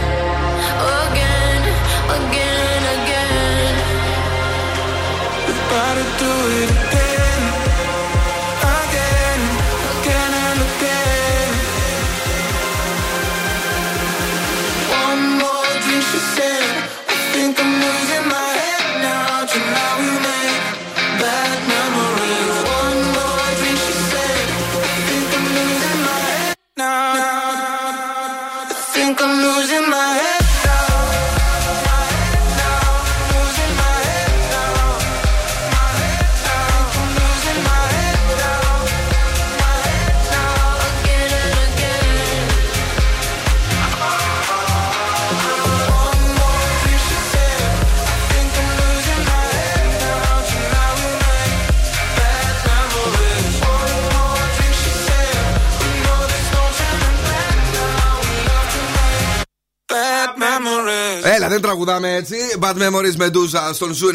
[61.55, 62.35] δεν τραγουδάμε έτσι.
[62.59, 64.07] Bad Memories Meduza στον Zoo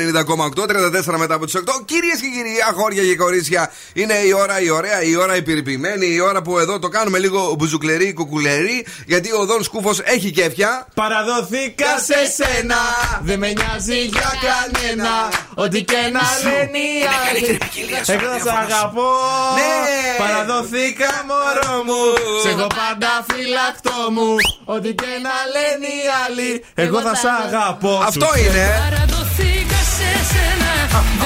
[0.57, 0.67] 90,8.
[1.13, 1.61] 34 μετά από τις 8.
[1.85, 6.07] Κυρίες και κύριοι, αγόρια και κορίτσια, είναι η ώρα η ωραία, η ώρα η περιποιημένη,
[6.07, 8.87] η ώρα που εδώ το κάνουμε λίγο μπουζουκλερί, κουκουλερί.
[9.07, 10.87] Γιατί ο Δον Σκούφος έχει κέφια.
[10.95, 12.81] Παραδοθήκα σε σένα.
[13.23, 15.13] Δεν με νοιάζει για κανένα.
[15.55, 17.59] Ό,τι και να λένε οι άλλοι.
[18.07, 19.11] Εγώ θα σ' αγαπώ.
[19.59, 20.25] Ναι.
[20.25, 22.03] Παραδοθήκα μωρό μου.
[22.43, 24.31] Σε έχω πάντα φυλακτό μου.
[24.65, 26.65] Ό,τι και να λένε οι άλλοι.
[26.75, 28.03] Εγώ θα σ' αγαπώ.
[28.07, 28.65] Αυτό είναι.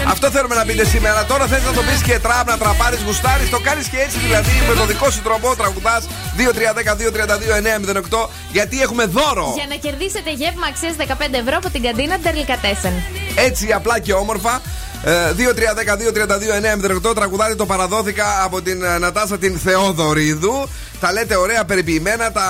[0.09, 1.25] Αυτό θέλουμε να πείτε σήμερα.
[1.25, 3.51] Τώρα θέλει να το πεις και τραπ, να τραπάρεις, γουστάρεις.
[3.51, 5.57] Το κάνεις και έτσι δηλαδή με το δικό σου τρόπο.
[5.57, 6.05] Τραγουδάς
[8.15, 9.53] 2-3-10-2-32-9-08 γιατί έχουμε δώρο.
[9.55, 12.93] Για να κερδίσετε γεύμα αξίας 15 ευρώ από την καντίνα Τερλικατέσεν.
[13.35, 14.61] Έτσι απλά και όμορφα.
[15.05, 15.33] Ε,
[17.11, 20.69] 2-3-10-2-32-9-08 τραγουδάρα το παραδόθηκα από την ε, Νατάσα την Θεοδωρίδου.
[21.05, 22.47] Τα λέτε ωραία περιποιημένα, τα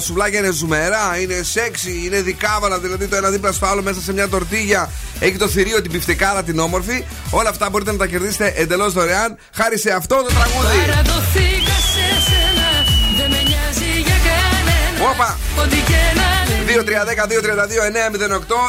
[0.00, 4.12] σουβλάκια είναι ζουμερά, είναι σεξι, είναι δικάβαλα, δηλαδή το ένα δίπλα στο άλλο μέσα σε
[4.12, 4.90] μια τορτίγια.
[5.18, 7.04] Έχει το θηρίο, την μπιφτεκάρα, την όμορφη.
[7.30, 10.78] Όλα αυτά μπορείτε να τα κερδίσετε εντελώς δωρεάν χάρη σε αυτό το τραγούδι.
[10.78, 12.68] Παραδοθήκα σε σένα,
[13.16, 15.10] δεν με νοιάζει για κανένα.
[15.10, 15.38] Όπα!
[15.62, 16.82] Ό,τι και να λένε.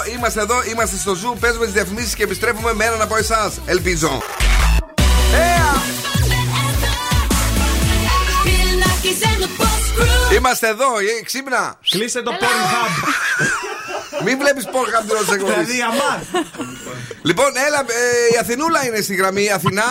[0.08, 3.54] 2-3-10-2-32-9-08 Είμαστε εδώ, είμαστε στο Zoo, παίζουμε τις διαφημίσεις και επιστρέφουμε με έναν από εσάς.
[3.66, 4.22] Ελπίζω.
[5.34, 6.17] Bill
[10.36, 11.80] Είμαστε εδώ, ε, ξύπνα.
[11.90, 13.08] Κλείσε το Pornhub.
[14.24, 15.54] Μην βλέπεις Pornhub την ώρα τη εκπομπή.
[15.54, 16.28] Δηλαδή, αμάν.
[17.22, 19.52] Λοιπόν, έλα, ε, η Αθηνούλα είναι στη γραμμή.
[19.52, 19.84] Αθηνά.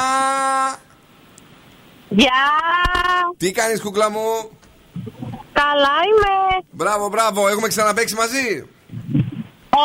[2.09, 2.43] Γεια!
[3.39, 4.51] Τι κάνεις, κούκλα μου;
[5.53, 6.65] Καλά είμαι.
[6.71, 7.49] Μπράβο, μπράβο.
[7.49, 8.65] Έχουμε ξαναπέξει μαζί.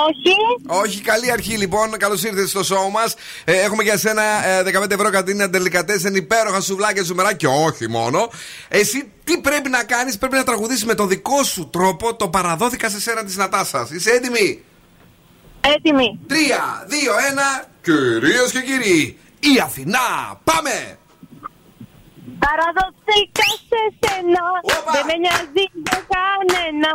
[0.07, 0.35] Όχι.
[0.81, 1.97] Όχι, καλή αρχή λοιπόν.
[1.97, 3.15] Καλώς ήρθε στο show μας.
[3.45, 8.29] έχουμε για σένα ε, 15 ευρώ κατίνα τελικατέσεν υπέροχα σουβλάκια ζουμερά και όχι μόνο.
[8.67, 12.89] Εσύ τι πρέπει να κάνεις, πρέπει να τραγουδήσεις με το δικό σου τρόπο το παραδόθηκα
[12.89, 13.87] σε σένα της Νατάσα.
[13.91, 14.63] Είσαι έτοιμη;
[15.61, 16.19] Έτοιμη.
[16.27, 17.67] 3, 2, 1.
[17.81, 20.39] Κυρίες και κύριοι, η Αθηνά.
[20.43, 20.97] Πάμε!
[22.43, 24.43] Παραδοθήκα σε σένα.
[24.73, 24.91] Οπα.
[24.93, 26.91] Δεν με νοιάζει για κανένα.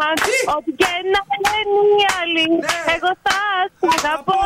[0.56, 2.77] Ό,τι και να λένε οι άλλοι, ναι.
[2.94, 3.39] εγώ θα
[3.77, 4.40] σου αγαπώ.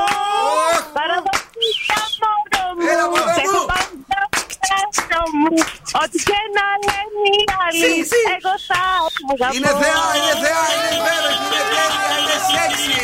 [0.97, 2.61] Παραδοθήκα μωρό
[3.11, 3.23] μου.
[3.37, 4.21] Σε έχω πάντα
[4.99, 5.55] στο μου
[6.03, 7.93] ότι και να λένε οι άλλοι.
[8.37, 8.83] Εγώ θα
[9.33, 9.55] αγαπώ.
[9.57, 12.99] Είναι θεά, είναι θεά, είναι υπέροχη, είναι τέλεια, είναι σεξι.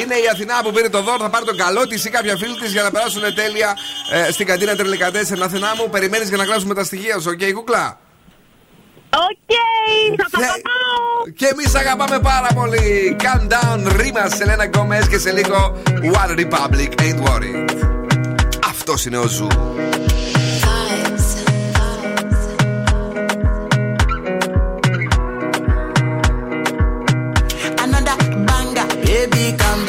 [0.00, 2.56] Είναι η Αθηνά που πήρε το δώρο, θα πάρει τον καλό της ή κάποια φίλη
[2.62, 3.70] της για να περάσουν τέλεια
[4.10, 5.44] ε, στην καντίνα Τρελικατέσσερα.
[5.44, 7.98] Αθηνά μου, περιμένεις για να γράψουμε τα στοιχεία σου, οκ, κούκλα;
[9.14, 9.52] Οκ,
[10.30, 10.46] θα ναι.
[10.46, 11.32] πάω.
[11.36, 13.16] Και εμείς αγαπάμε πάρα πολύ.
[13.22, 17.70] Calm down, Rema, Selena Gomez και σε λίγο One Republic, ain't worried.
[18.68, 19.46] Αυτός είναι ο Zoo.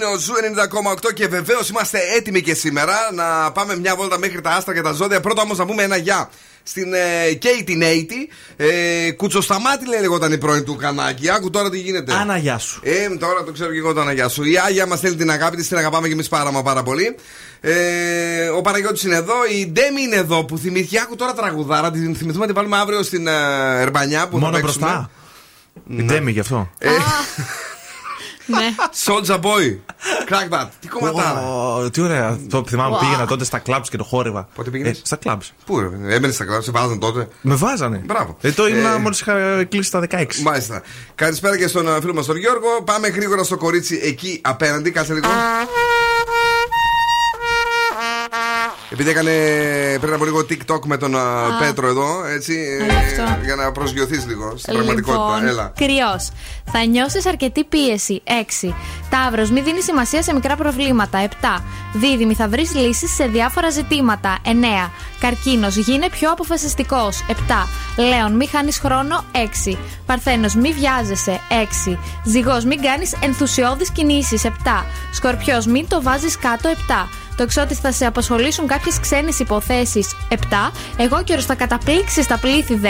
[0.00, 0.32] Είναι ο Ζου
[1.08, 4.80] 90,8 και βεβαίως είμαστε έτοιμοι και σήμερα να πάμε μια βόλτα μέχρι τα άστρα και
[4.80, 5.20] τα ζώδια.
[5.20, 6.30] Πρώτα όμως να πούμε ένα γεια
[6.62, 6.98] στην ε,
[7.42, 8.28] Katie Νέιτη.
[8.56, 11.30] Ε, Κουτσοσταμάτη λέει λεγόταν η πρώην του Κανάκη.
[11.30, 12.12] Άκου τώρα τι γίνεται.
[12.14, 12.80] Άνα, γεια σου.
[12.84, 14.44] Ε, τώρα το ξέρω και εγώ το Αναγιά σου.
[14.44, 17.16] Η Άγια μας στέλνει την αγάπη της, την αγαπάμε και εμείς πάρα μα πάρα πολύ.
[17.60, 20.98] Ε, ο Παναγιώτης είναι εδώ, η Ντέμι είναι εδώ που θυμήθηκε.
[20.98, 23.32] Άκου τώρα τραγουδάρα, την θυμηθούμε να την βάλουμε αύριο στην ε,
[23.80, 24.86] Ερμπανιά που Μόνο θα παίξουμε.
[24.86, 25.10] μπροστά;
[25.88, 26.70] Η Ντέμι γι' αυτό.
[28.54, 28.74] Ε, Ναι.
[29.04, 29.76] Soldier Boy.
[30.28, 30.66] Crack that.
[30.80, 31.40] Τι κομματάρα.
[31.40, 32.38] Ω, Τι ωραία.
[32.50, 33.00] Το θυμάμαι Wow.
[33.00, 34.48] πήγαινα τότε στα κλαμπ και το χόρευα.
[34.54, 35.40] Πότε πήγαινες; Ε, στα κλαμπ.
[35.66, 38.02] Πού ρε, έμενες στα κλαμπ, σε βάζαν τότε; Με βάζανε.
[38.04, 38.36] Μπράβο.
[38.40, 40.42] Ε, το ήμουν Ε, μόλις είχα κλείσει τα 16.
[40.42, 40.82] Μάλιστα.
[41.14, 42.82] Καλησπέρα και στον ε, φίλο μας τον Γιώργο.
[42.84, 44.90] Πάμε γρήγορα στο κορίτσι εκεί απέναντι.
[44.90, 45.26] Κάτσε λίγο.
[49.02, 49.32] Επειδή έκανε
[50.00, 51.22] πριν από λίγο TikTok με τον α,
[51.60, 52.52] Πέτρο εδώ, έτσι.
[52.52, 53.22] Α, γι' αυτό.
[53.22, 55.24] ε, για να προσγειωθείς λίγο στην πραγματικότητα.
[55.36, 55.72] Λοιπόν, Έλα.
[55.76, 56.30] κρυός.
[56.72, 58.22] Θα νιώσεις αρκετή πίεση.
[58.62, 58.74] 6.
[59.10, 59.50] Ταύρος.
[59.50, 61.18] Μην δίνεις σημασία σε μικρά προβλήματα.
[61.18, 61.62] 7.
[61.92, 62.34] Δίδυμη.
[62.34, 64.38] Θα βρεις λύσεις σε διάφορα ζητήματα.
[64.44, 64.90] 9.
[65.20, 65.76] Καρκίνος.
[65.76, 67.24] Γίνε πιο αποφασιστικός.
[67.28, 67.34] 7.
[67.96, 68.32] Λέων.
[68.36, 69.24] Μην χάνεις χρόνο.
[69.32, 69.78] 6.
[70.06, 70.54] Παρθένος.
[70.54, 71.40] Μην βιάζεσαι.
[71.48, 71.98] 6.
[72.24, 72.64] Ζυγός.
[72.64, 74.44] Μην κάνεις ενθουσιώδεις κινήσεις.
[74.44, 74.84] 7.
[75.12, 75.66] Σκορπιός.
[75.66, 76.68] Μην το βάζεις κάτω.
[76.68, 77.08] 7.
[77.40, 80.34] Τοξότη θα σε απασχολήσουν κάποιες ξένες υποθέσεις 7.
[80.96, 82.86] Αιγόκερω θα καταπλήξεις τα πλήθη 10.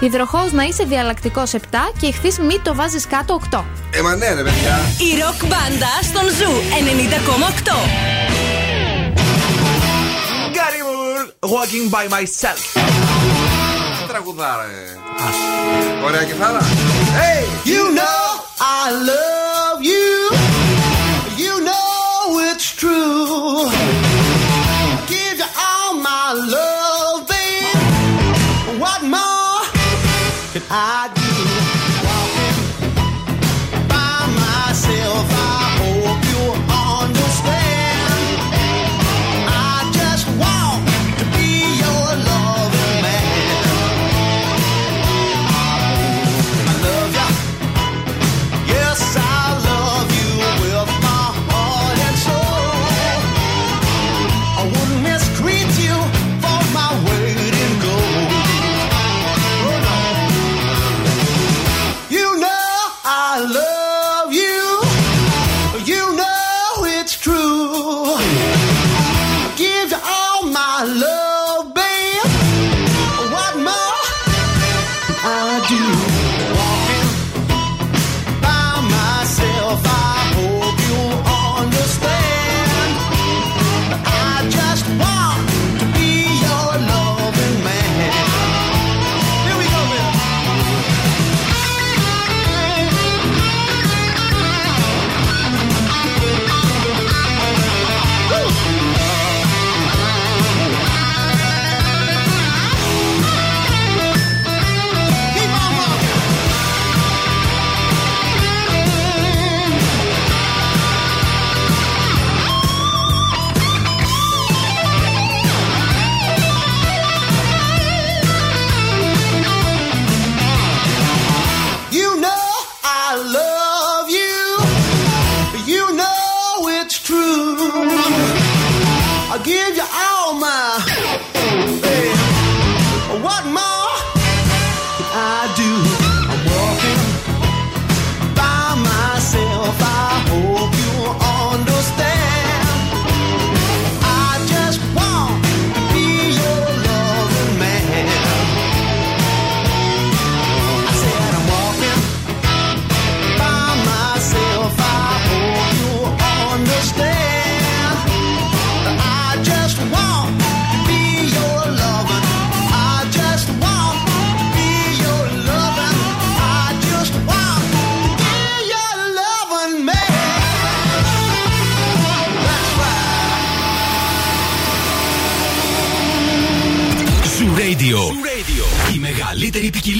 [0.00, 1.58] Υδροχόε να είσαι διαλλακτικός 7.
[2.00, 3.64] Και Ιχθύς μη το βάζεις κάτω 8.
[3.90, 4.78] Ε, μα ναι, ρε παιδιά.
[4.98, 7.72] Η ροκ μπάντα στον Zoo 90,8.
[10.56, 12.60] Gary Moore, Walking by myself.
[14.00, 14.98] Τι τραγουδάρα, ε.
[16.04, 16.60] Ωραία κιθάρα.
[17.20, 17.68] Hey!
[17.68, 18.24] You know
[18.60, 20.02] I love you.
[20.12, 20.41] You know it's
[22.82, 23.70] true.
[25.06, 26.71] Give you all my love,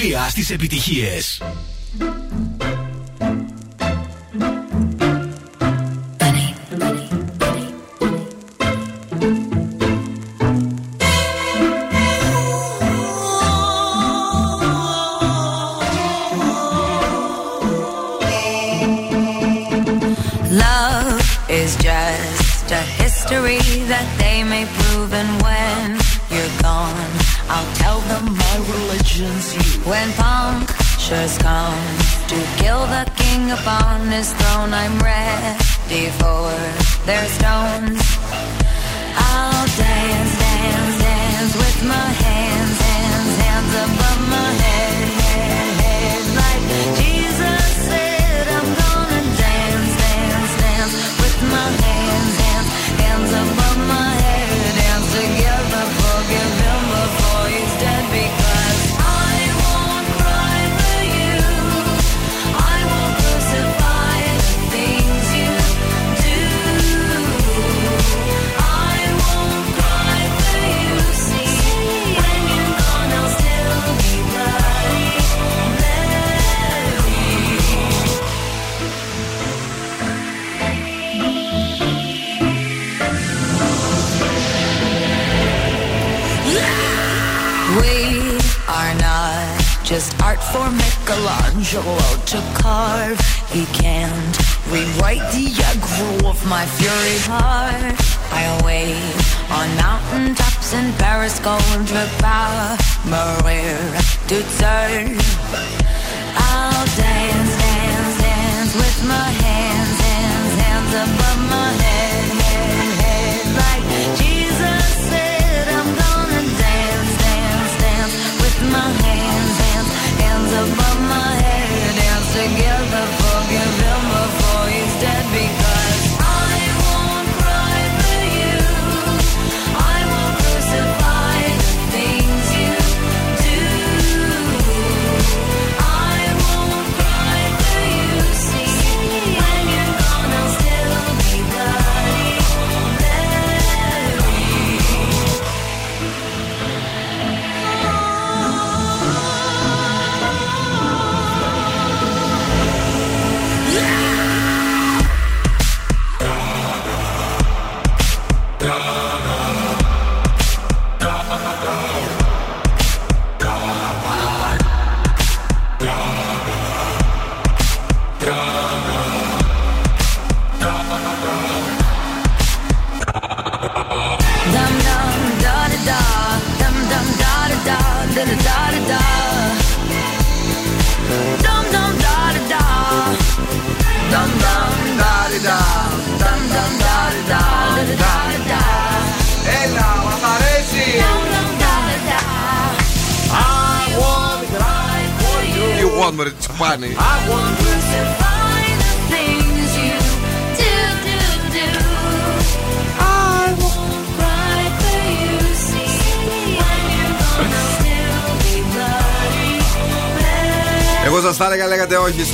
[0.03, 1.41] μεγαλύτερη ποικιλία στις επιτυχίες.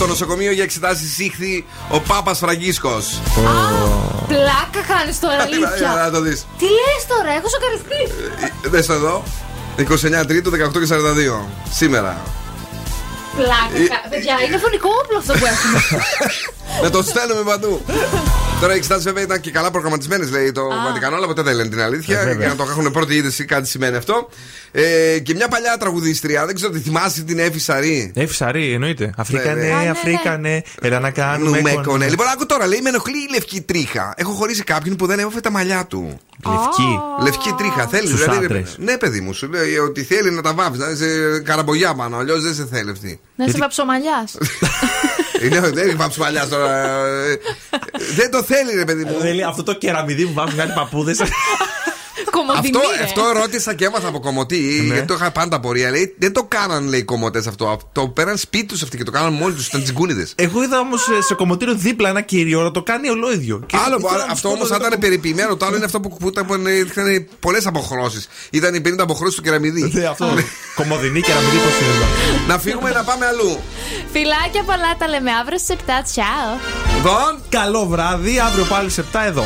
[0.10, 3.22] Νοσοκομείο για εξετάσεις ήχθη ο Πάπας Φραγκίσκος.
[4.28, 6.10] Πλάκα κάνεις τώρα, Να αλήθεια.
[6.12, 6.46] το δεις.
[6.58, 8.02] Τι λες τώρα, έχω σοκαριστεί.
[8.70, 9.24] Δες εδώ.
[10.22, 11.48] 29 Τρίτου, 18 και 42.
[11.72, 12.22] Σήμερα.
[13.36, 13.84] Πλάκα.
[13.84, 15.80] Ε, κα- Παιδιά, είναι φωνικό όπλο αυτό που έχουμε.
[16.84, 17.86] Να το στέλνουμε παντού.
[18.62, 21.70] Τώρα οι εξετάσεις βέβαια ήταν και καλά προγραμματισμένες, λέει το Βατικανό, αλλά ποτέ δεν λένε
[21.70, 22.20] την αλήθεια.
[22.20, 22.38] Ε, βέβαια.
[22.38, 24.30] για να το έχουν πρώτη είδηση, κάτι σημαίνει αυτό.
[24.72, 29.14] Ε, και μια παλιά τραγουδίστρια, δεν ξέρω τι θυμάσαι την Εύη Σαρή; Εύη Σαρή, εννοείται.
[29.18, 29.90] Αφρικανέ, Ναι, ναι.
[29.90, 31.58] Αφρικανέ, έλα να κάνουμε.
[31.58, 31.84] Νουμε κονέ.
[31.86, 32.08] κονέ.
[32.10, 34.14] Λοιπόν, άκου τώρα, λέει με ενοχλεί η λευκή τρίχα.
[34.18, 36.20] Έχω χωρίσει κάποιον που δεν έβαφε τα μαλλιά του.
[36.48, 37.00] Λευκή.
[37.24, 38.10] Λευκή τρίχα, θέλεις.
[38.10, 38.76] Στους δηλαδή, άντρες.
[38.80, 40.78] ναι, παιδί μου, σου λέει ότι θέλει να τα βάφει.
[40.78, 43.20] Να είσαι καραμπογιά πάνω, αλλιώς δεν σε θέλει αυτή.
[43.36, 44.38] Να είσαι βαψομαλιάς.
[45.44, 46.76] Είναι, δεν έχει βάψει μαλλιά τώρα.
[46.76, 47.40] ε,
[48.16, 49.18] Δεν το θέλει, ρε παιδί μου.
[49.20, 51.22] Δηλαδή αυτό το κεραμιδί που βάζουν κάτι παππούδες.
[52.40, 52.78] Κομμωδινή.
[52.78, 53.04] Αυτό, ρε.
[53.04, 54.58] αυτό ρώτησα και έμαθα από κομμωτή,
[54.88, 54.94] Ναι.
[54.94, 55.90] γιατί το είχα πάντα πορεία.
[55.90, 57.80] Λέει, δεν το κάναν, λέει, οι κομμωτές αυτό.
[57.92, 60.28] Το πέραν σπίτι τους αυτοί και το κάναν μόνοι τους, ήταν τσιγκούνιδε.
[60.36, 63.64] Εγώ είδα όμως σε κομμωτήριο δίπλα ένα κύριο να το κάνει ολόιδιο.
[63.66, 65.02] Και Άλλο, ήθελα να αυτό τους πω όμως να το ήταν κάνω.
[65.02, 65.56] περιποιημένο.
[65.56, 66.54] Το άλλο είναι αυτό που, που, ήταν- που
[66.88, 68.28] είχαν πολλές αποχρώσεις.
[68.52, 69.92] Ήταν οι 50 αποχρώσεις του κεραμιδί.
[69.94, 70.34] Ναι, αυτό.
[70.76, 72.06] Κομμωδινή κεραμιδί πώ είναι.
[72.48, 73.60] να φύγουμε να πάμε αλλού.
[74.12, 76.04] Φιλάκια πολλά, τα λέμε αύριο στις 7.
[76.04, 76.52] Τσάω.
[77.04, 77.42] Δον.
[77.50, 79.46] Καλό βράδυ, αύριο πάλι σε 7 εδώ.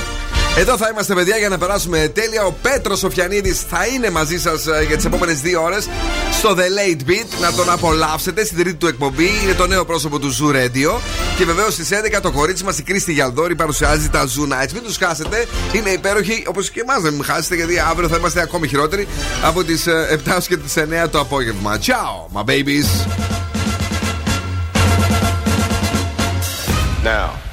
[0.57, 2.45] Εδώ θα είμαστε, παιδιά, για να περάσουμε τέλεια.
[2.45, 5.87] Ο Πέτρος Σοφιανίδης θα είναι μαζί σας για τις επόμενες δύο ώρες
[6.31, 7.39] στο The Late Beat.
[7.41, 9.29] Να τον απολαύσετε στην τρίτη του εκπομπή.
[9.43, 10.99] Είναι το νέο πρόσωπο του Zoo Radio.
[11.37, 14.71] Και βεβαίως στις 11 το κορίτσι μας, η Κρίστη Γιαλδόρη, παρουσιάζει τα Zoo Nights.
[14.73, 15.45] Μην τους χάσετε.
[15.73, 19.07] Είναι υπέροχοι, όπως και εμάς, δεν μην χάσετε, γιατί αύριο θα είμαστε ακόμη χειρότεροι
[19.43, 21.77] από τις 7 και τις 9 το απόγευμα.
[21.77, 22.87] Ciao, my babies.
[27.03, 27.52] Now,